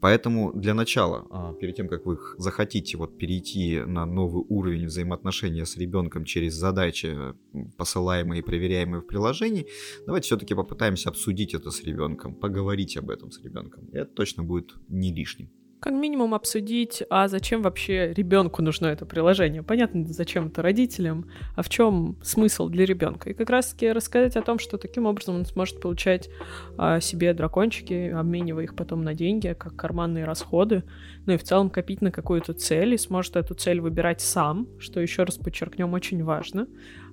Поэтому 0.01 0.53
для 0.53 0.75
начала, 0.75 1.27
а, 1.31 1.53
перед 1.55 1.77
тем, 1.77 1.89
как 1.89 2.07
вы 2.07 2.19
захотите 2.39 2.97
вот 2.97 3.19
перейти 3.19 3.81
на 3.81 4.05
новый 4.07 4.45
уровень 4.49 4.87
взаимоотношения 4.87 5.65
с 5.65 5.77
ребенком 5.77 6.25
через 6.25 6.55
задачи, 6.55 7.17
посылаемые 7.77 8.41
и 8.41 8.45
проверяемые 8.45 9.01
в 9.01 9.07
приложении, 9.07 9.67
давайте 10.07 10.27
все-таки 10.27 10.55
попытаемся 10.55 11.09
обсудить 11.09 11.55
это 11.55 11.71
с 11.71 11.83
ребенком, 11.85 12.35
поговорить 12.35 12.97
об 12.97 13.11
этом 13.11 13.31
с 13.31 13.41
ребенком. 13.43 13.89
Это 13.93 14.11
точно 14.13 14.43
будет 14.43 14.75
не 14.89 15.13
лишним 15.13 15.51
как 15.85 15.93
минимум 15.93 16.33
обсудить, 16.33 17.03
а 17.11 17.29
зачем 17.29 17.61
вообще 17.61 18.15
ребенку 18.15 18.63
нужно 18.63 18.87
это 18.87 19.05
приложение. 19.05 19.63
Понятно, 19.63 20.07
зачем 20.07 20.47
это 20.47 20.63
родителям, 20.63 21.27
а 21.57 21.63
в 21.63 21.69
чем 21.69 22.17
смысл 22.23 22.71
для 22.71 22.87
ребенка. 22.87 23.29
И 23.29 23.35
как 23.35 23.51
раз-таки 23.51 23.93
рассказать 23.93 24.35
о 24.39 24.41
том, 24.41 24.59
что 24.59 24.79
таким 24.79 25.05
образом 25.05 25.35
он 25.35 25.45
сможет 25.45 25.83
получать 25.83 26.31
а, 26.79 27.01
себе 27.01 27.35
дракончики, 27.35 28.09
обменивая 28.09 28.65
их 28.65 28.77
потом 28.77 29.05
на 29.05 29.13
деньги, 29.13 29.55
как 29.59 29.77
карманные 29.77 30.25
расходы, 30.25 30.85
ну 31.27 31.35
и 31.35 31.37
в 31.37 31.43
целом 31.43 31.69
копить 31.69 32.01
на 32.01 32.11
какую-то 32.11 32.55
цель, 32.55 32.95
и 32.95 32.97
сможет 32.97 33.37
эту 33.37 33.53
цель 33.53 33.83
выбирать 33.83 34.23
сам, 34.23 34.67
что 34.79 35.01
еще 35.01 35.25
раз 35.25 35.37
подчеркнем 35.37 35.93
очень 35.93 36.25
важно, 36.25 36.67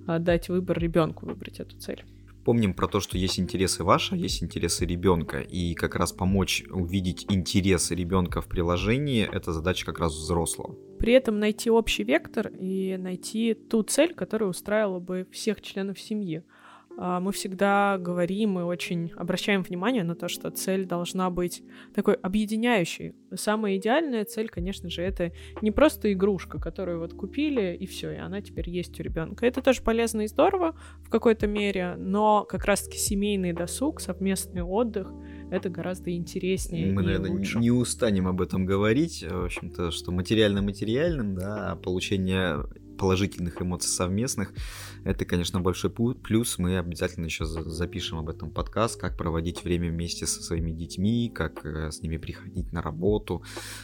а, 0.06 0.18
дать 0.18 0.48
выбор 0.48 0.78
ребенку 0.78 1.26
выбрать 1.26 1.60
эту 1.60 1.76
цель. 1.76 2.06
Помним 2.44 2.74
про 2.74 2.88
то, 2.88 2.98
что 2.98 3.16
есть 3.16 3.38
интересы 3.38 3.84
ваши, 3.84 4.16
есть 4.16 4.42
интересы 4.42 4.84
ребенка, 4.84 5.40
и 5.40 5.74
как 5.74 5.94
раз 5.94 6.12
помочь 6.12 6.64
увидеть 6.70 7.26
интересы 7.30 7.94
ребенка 7.94 8.40
в 8.40 8.46
приложении– 8.46 9.28
это 9.32 9.52
задача 9.52 9.86
как 9.86 10.00
раз 10.00 10.12
взрослого. 10.12 10.76
При 10.98 11.12
этом 11.12 11.38
найти 11.38 11.70
общий 11.70 12.02
вектор 12.02 12.48
и 12.48 12.96
найти 12.96 13.54
ту 13.54 13.82
цель, 13.82 14.14
которая 14.14 14.50
устраивала 14.50 14.98
бы 14.98 15.26
всех 15.30 15.60
членов 15.60 16.00
семьи. 16.00 16.42
А, 16.98 17.20
мы 17.20 17.32
всегда 17.32 17.98
говорим 17.98 18.58
и 18.58 18.62
очень 18.62 19.12
обращаем 19.16 19.62
внимание 19.62 20.04
на 20.04 20.14
то, 20.14 20.28
что 20.28 20.50
цель 20.50 20.84
должна 20.86 21.30
быть 21.30 21.62
такой 21.94 22.14
объединяющей. 22.14 23.14
Самая 23.34 23.76
идеальная 23.76 24.24
цель, 24.24 24.48
конечно 24.48 24.90
же, 24.90 25.02
это 25.02 25.32
не 25.60 25.70
просто 25.70 26.12
игрушка, 26.12 26.58
которую 26.58 27.00
вот 27.00 27.14
купили 27.14 27.76
и 27.78 27.86
все, 27.86 28.12
и 28.12 28.16
она 28.16 28.40
теперь 28.40 28.68
есть 28.68 28.98
у 29.00 29.02
ребенка. 29.02 29.46
Это 29.46 29.62
тоже 29.62 29.82
полезно 29.82 30.22
и 30.22 30.26
здорово 30.26 30.76
в 31.02 31.10
какой-то 31.10 31.46
мере, 31.46 31.94
но 31.96 32.44
как 32.44 32.64
раз-таки 32.64 32.98
семейный 32.98 33.52
досуг, 33.52 34.00
совместный 34.00 34.62
отдых 34.62 35.12
это 35.50 35.68
гораздо 35.68 36.14
интереснее. 36.14 36.92
Мы, 36.92 37.02
и 37.02 37.04
наверное, 37.04 37.30
лучше. 37.30 37.58
не 37.58 37.70
устанем 37.70 38.26
об 38.26 38.40
этом 38.40 38.64
говорить. 38.64 39.22
В 39.22 39.44
общем-то, 39.44 39.90
что 39.90 40.10
материально-материальным, 40.10 41.34
да, 41.34 41.72
а 41.72 41.76
получение 41.76 42.64
положительных 43.02 43.60
эмоций 43.60 43.90
совместных. 43.90 44.52
Это, 45.04 45.24
конечно, 45.24 45.60
большой 45.60 45.90
плюс. 45.90 46.58
Мы 46.58 46.78
обязательно 46.78 47.24
еще 47.24 47.44
запишем 47.44 48.18
об 48.18 48.28
этом 48.28 48.52
подкаст, 48.52 49.00
как 49.00 49.16
проводить 49.16 49.64
время 49.64 49.90
вместе 49.90 50.24
со 50.24 50.40
своими 50.40 50.70
детьми, 50.70 51.28
как 51.34 51.66
э, 51.66 51.90
с 51.90 52.00
ними 52.00 52.16
приходить 52.16 52.72
на 52.72 52.80
работу. 52.80 53.42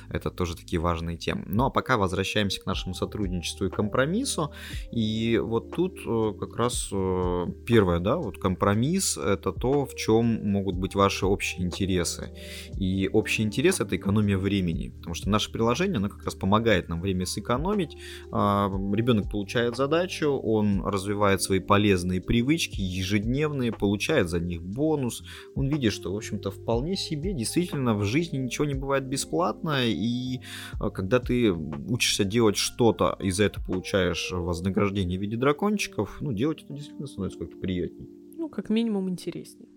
Это 0.08 0.30
тоже 0.30 0.56
такие 0.56 0.78
важные 0.78 1.16
темы. 1.16 1.42
Ну 1.48 1.64
а 1.64 1.70
пока 1.70 1.96
возвращаемся 1.96 2.60
к 2.60 2.66
нашему 2.66 2.94
сотрудничеству 2.94 3.66
и 3.66 3.70
компромиссу. 3.70 4.52
И 4.92 5.40
вот 5.42 5.74
тут 5.74 5.98
э, 6.06 6.34
как 6.38 6.56
раз 6.56 6.88
э, 6.92 7.46
первое, 7.66 7.98
да, 7.98 8.18
вот 8.18 8.38
компромисс 8.38 9.16
это 9.16 9.50
то, 9.50 9.84
в 9.84 9.96
чем 9.96 10.48
могут 10.48 10.76
быть 10.76 10.94
ваши 10.94 11.26
общие 11.26 11.66
интересы. 11.66 12.30
И 12.78 13.10
общий 13.12 13.42
интерес 13.42 13.80
это 13.80 13.96
экономия 13.96 14.38
времени, 14.38 14.90
потому 14.90 15.14
что 15.14 15.28
наше 15.28 15.50
приложение, 15.50 15.96
оно 15.96 16.08
как 16.08 16.24
раз 16.24 16.36
помогает 16.36 16.88
нам 16.88 17.00
время 17.00 17.26
сэкономить 17.26 17.96
а, 18.30 18.68
ребенок 19.08 19.30
получает 19.30 19.76
задачу, 19.76 20.30
он 20.30 20.82
развивает 20.84 21.40
свои 21.42 21.60
полезные 21.60 22.20
привычки, 22.20 22.80
ежедневные, 22.80 23.72
получает 23.72 24.28
за 24.28 24.38
них 24.38 24.62
бонус. 24.62 25.24
Он 25.54 25.68
видит, 25.68 25.92
что, 25.92 26.12
в 26.12 26.16
общем-то, 26.16 26.50
вполне 26.50 26.96
себе 26.96 27.32
действительно 27.32 27.94
в 27.94 28.04
жизни 28.04 28.36
ничего 28.36 28.66
не 28.66 28.74
бывает 28.74 29.04
бесплатно, 29.04 29.86
и 29.86 30.40
а, 30.78 30.90
когда 30.90 31.20
ты 31.20 31.52
учишься 31.52 32.24
делать 32.24 32.56
что-то, 32.56 33.16
и 33.20 33.30
за 33.30 33.44
это 33.44 33.60
получаешь 33.64 34.30
вознаграждение 34.30 35.18
в 35.18 35.22
виде 35.22 35.36
дракончиков, 35.36 36.18
ну, 36.20 36.32
делать 36.32 36.62
это 36.64 36.74
действительно 36.74 37.06
становится 37.06 37.38
как-то 37.38 37.56
приятнее. 37.56 38.08
Ну, 38.36 38.48
как 38.48 38.68
минимум 38.68 39.08
интереснее. 39.08 39.67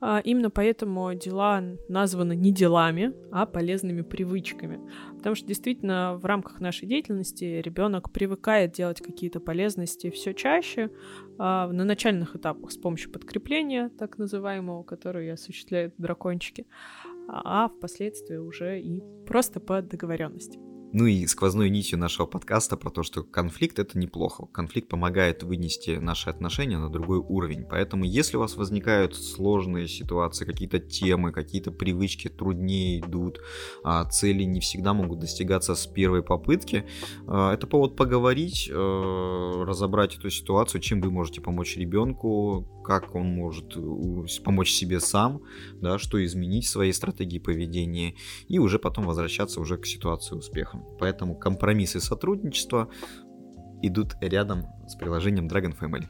А, 0.00 0.20
именно 0.20 0.50
поэтому 0.50 1.12
дела 1.14 1.62
названы 1.88 2.36
не 2.36 2.52
делами, 2.52 3.14
а 3.32 3.46
полезными 3.46 4.02
привычками. 4.02 4.80
Потому 5.16 5.34
что 5.34 5.46
действительно 5.46 6.16
в 6.16 6.24
рамках 6.24 6.60
нашей 6.60 6.86
деятельности 6.86 7.44
ребенок 7.64 8.12
привыкает 8.12 8.72
делать 8.72 9.00
какие-то 9.00 9.40
полезности 9.40 10.10
все 10.10 10.34
чаще 10.34 10.90
а, 11.38 11.68
на 11.68 11.84
начальных 11.84 12.36
этапах 12.36 12.70
с 12.70 12.76
помощью 12.76 13.10
подкрепления, 13.10 13.90
так 13.98 14.18
называемого, 14.18 14.82
которое 14.84 15.32
осуществляют 15.32 15.94
дракончики, 15.98 16.66
а 17.28 17.68
впоследствии 17.68 18.36
уже 18.36 18.80
и 18.80 19.02
просто 19.26 19.60
по 19.60 19.82
договоренности. 19.82 20.67
Ну 20.92 21.04
и 21.04 21.26
сквозной 21.26 21.68
нитью 21.68 21.98
нашего 21.98 22.24
подкаста 22.24 22.78
про 22.78 22.90
то, 22.90 23.02
что 23.02 23.22
конфликт 23.22 23.78
это 23.78 23.98
неплохо. 23.98 24.46
Конфликт 24.46 24.88
помогает 24.88 25.42
вынести 25.42 25.98
наши 25.98 26.30
отношения 26.30 26.78
на 26.78 26.88
другой 26.88 27.18
уровень. 27.18 27.66
Поэтому 27.68 28.04
если 28.04 28.38
у 28.38 28.40
вас 28.40 28.56
возникают 28.56 29.14
сложные 29.14 29.86
ситуации, 29.86 30.46
какие-то 30.46 30.78
темы, 30.78 31.30
какие-то 31.30 31.72
привычки 31.72 32.28
труднее 32.28 33.00
идут, 33.00 33.40
а 33.84 34.04
цели 34.06 34.44
не 34.44 34.60
всегда 34.60 34.94
могут 34.94 35.18
достигаться 35.18 35.74
с 35.74 35.86
первой 35.86 36.22
попытки, 36.22 36.86
а, 37.26 37.52
это 37.52 37.66
повод 37.66 37.94
поговорить, 37.94 38.70
э, 38.72 39.64
разобрать 39.66 40.16
эту 40.16 40.30
ситуацию, 40.30 40.80
чем 40.80 41.02
вы 41.02 41.10
можете 41.10 41.42
помочь 41.42 41.76
ребенку, 41.76 42.66
как 42.88 43.14
он 43.14 43.26
может 43.26 43.76
помочь 44.42 44.70
себе 44.72 44.98
сам, 44.98 45.42
да, 45.74 45.98
что 45.98 46.24
изменить 46.24 46.64
в 46.64 46.70
своей 46.70 46.94
стратегии 46.94 47.38
поведения, 47.38 48.14
и 48.48 48.58
уже 48.58 48.78
потом 48.78 49.04
возвращаться 49.04 49.60
уже 49.60 49.76
к 49.76 49.84
ситуации 49.84 50.34
успеха. 50.34 50.82
Поэтому 50.98 51.36
компромисс 51.38 51.96
и 51.96 52.00
сотрудничество 52.00 52.88
идут 53.82 54.14
рядом 54.22 54.64
с 54.86 54.94
приложением 54.94 55.48
Dragon 55.48 55.78
Family. 55.78 56.06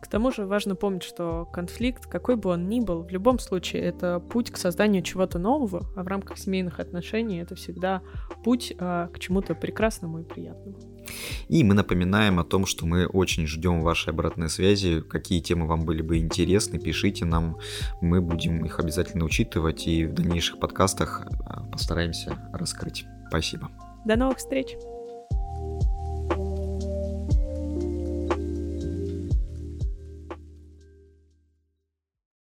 К 0.00 0.08
тому 0.08 0.30
же 0.30 0.46
важно 0.46 0.74
помнить, 0.74 1.02
что 1.02 1.46
конфликт, 1.52 2.06
какой 2.06 2.36
бы 2.36 2.50
он 2.50 2.68
ни 2.68 2.80
был, 2.80 3.02
в 3.02 3.10
любом 3.10 3.38
случае 3.38 3.82
это 3.82 4.20
путь 4.20 4.50
к 4.50 4.56
созданию 4.56 5.02
чего-то 5.02 5.38
нового, 5.38 5.86
а 5.96 6.02
в 6.02 6.06
рамках 6.06 6.38
семейных 6.38 6.80
отношений 6.80 7.38
это 7.38 7.54
всегда 7.54 8.02
путь 8.44 8.74
а, 8.78 9.08
к 9.08 9.18
чему-то 9.18 9.54
прекрасному 9.54 10.20
и 10.20 10.22
приятному. 10.22 10.76
И 11.48 11.62
мы 11.62 11.74
напоминаем 11.74 12.38
о 12.38 12.44
том, 12.44 12.66
что 12.66 12.84
мы 12.84 13.06
очень 13.06 13.46
ждем 13.46 13.82
вашей 13.82 14.10
обратной 14.10 14.48
связи, 14.48 15.00
какие 15.00 15.40
темы 15.40 15.66
вам 15.66 15.84
были 15.84 16.02
бы 16.02 16.18
интересны, 16.18 16.78
пишите 16.78 17.24
нам, 17.24 17.58
мы 18.00 18.20
будем 18.20 18.64
их 18.64 18.80
обязательно 18.80 19.24
учитывать 19.24 19.86
и 19.86 20.04
в 20.04 20.14
дальнейших 20.14 20.58
подкастах 20.58 21.26
а, 21.44 21.64
постараемся 21.70 22.36
раскрыть. 22.52 23.06
Спасибо. 23.28 23.70
До 24.04 24.16
новых 24.16 24.38
встреч! 24.38 24.76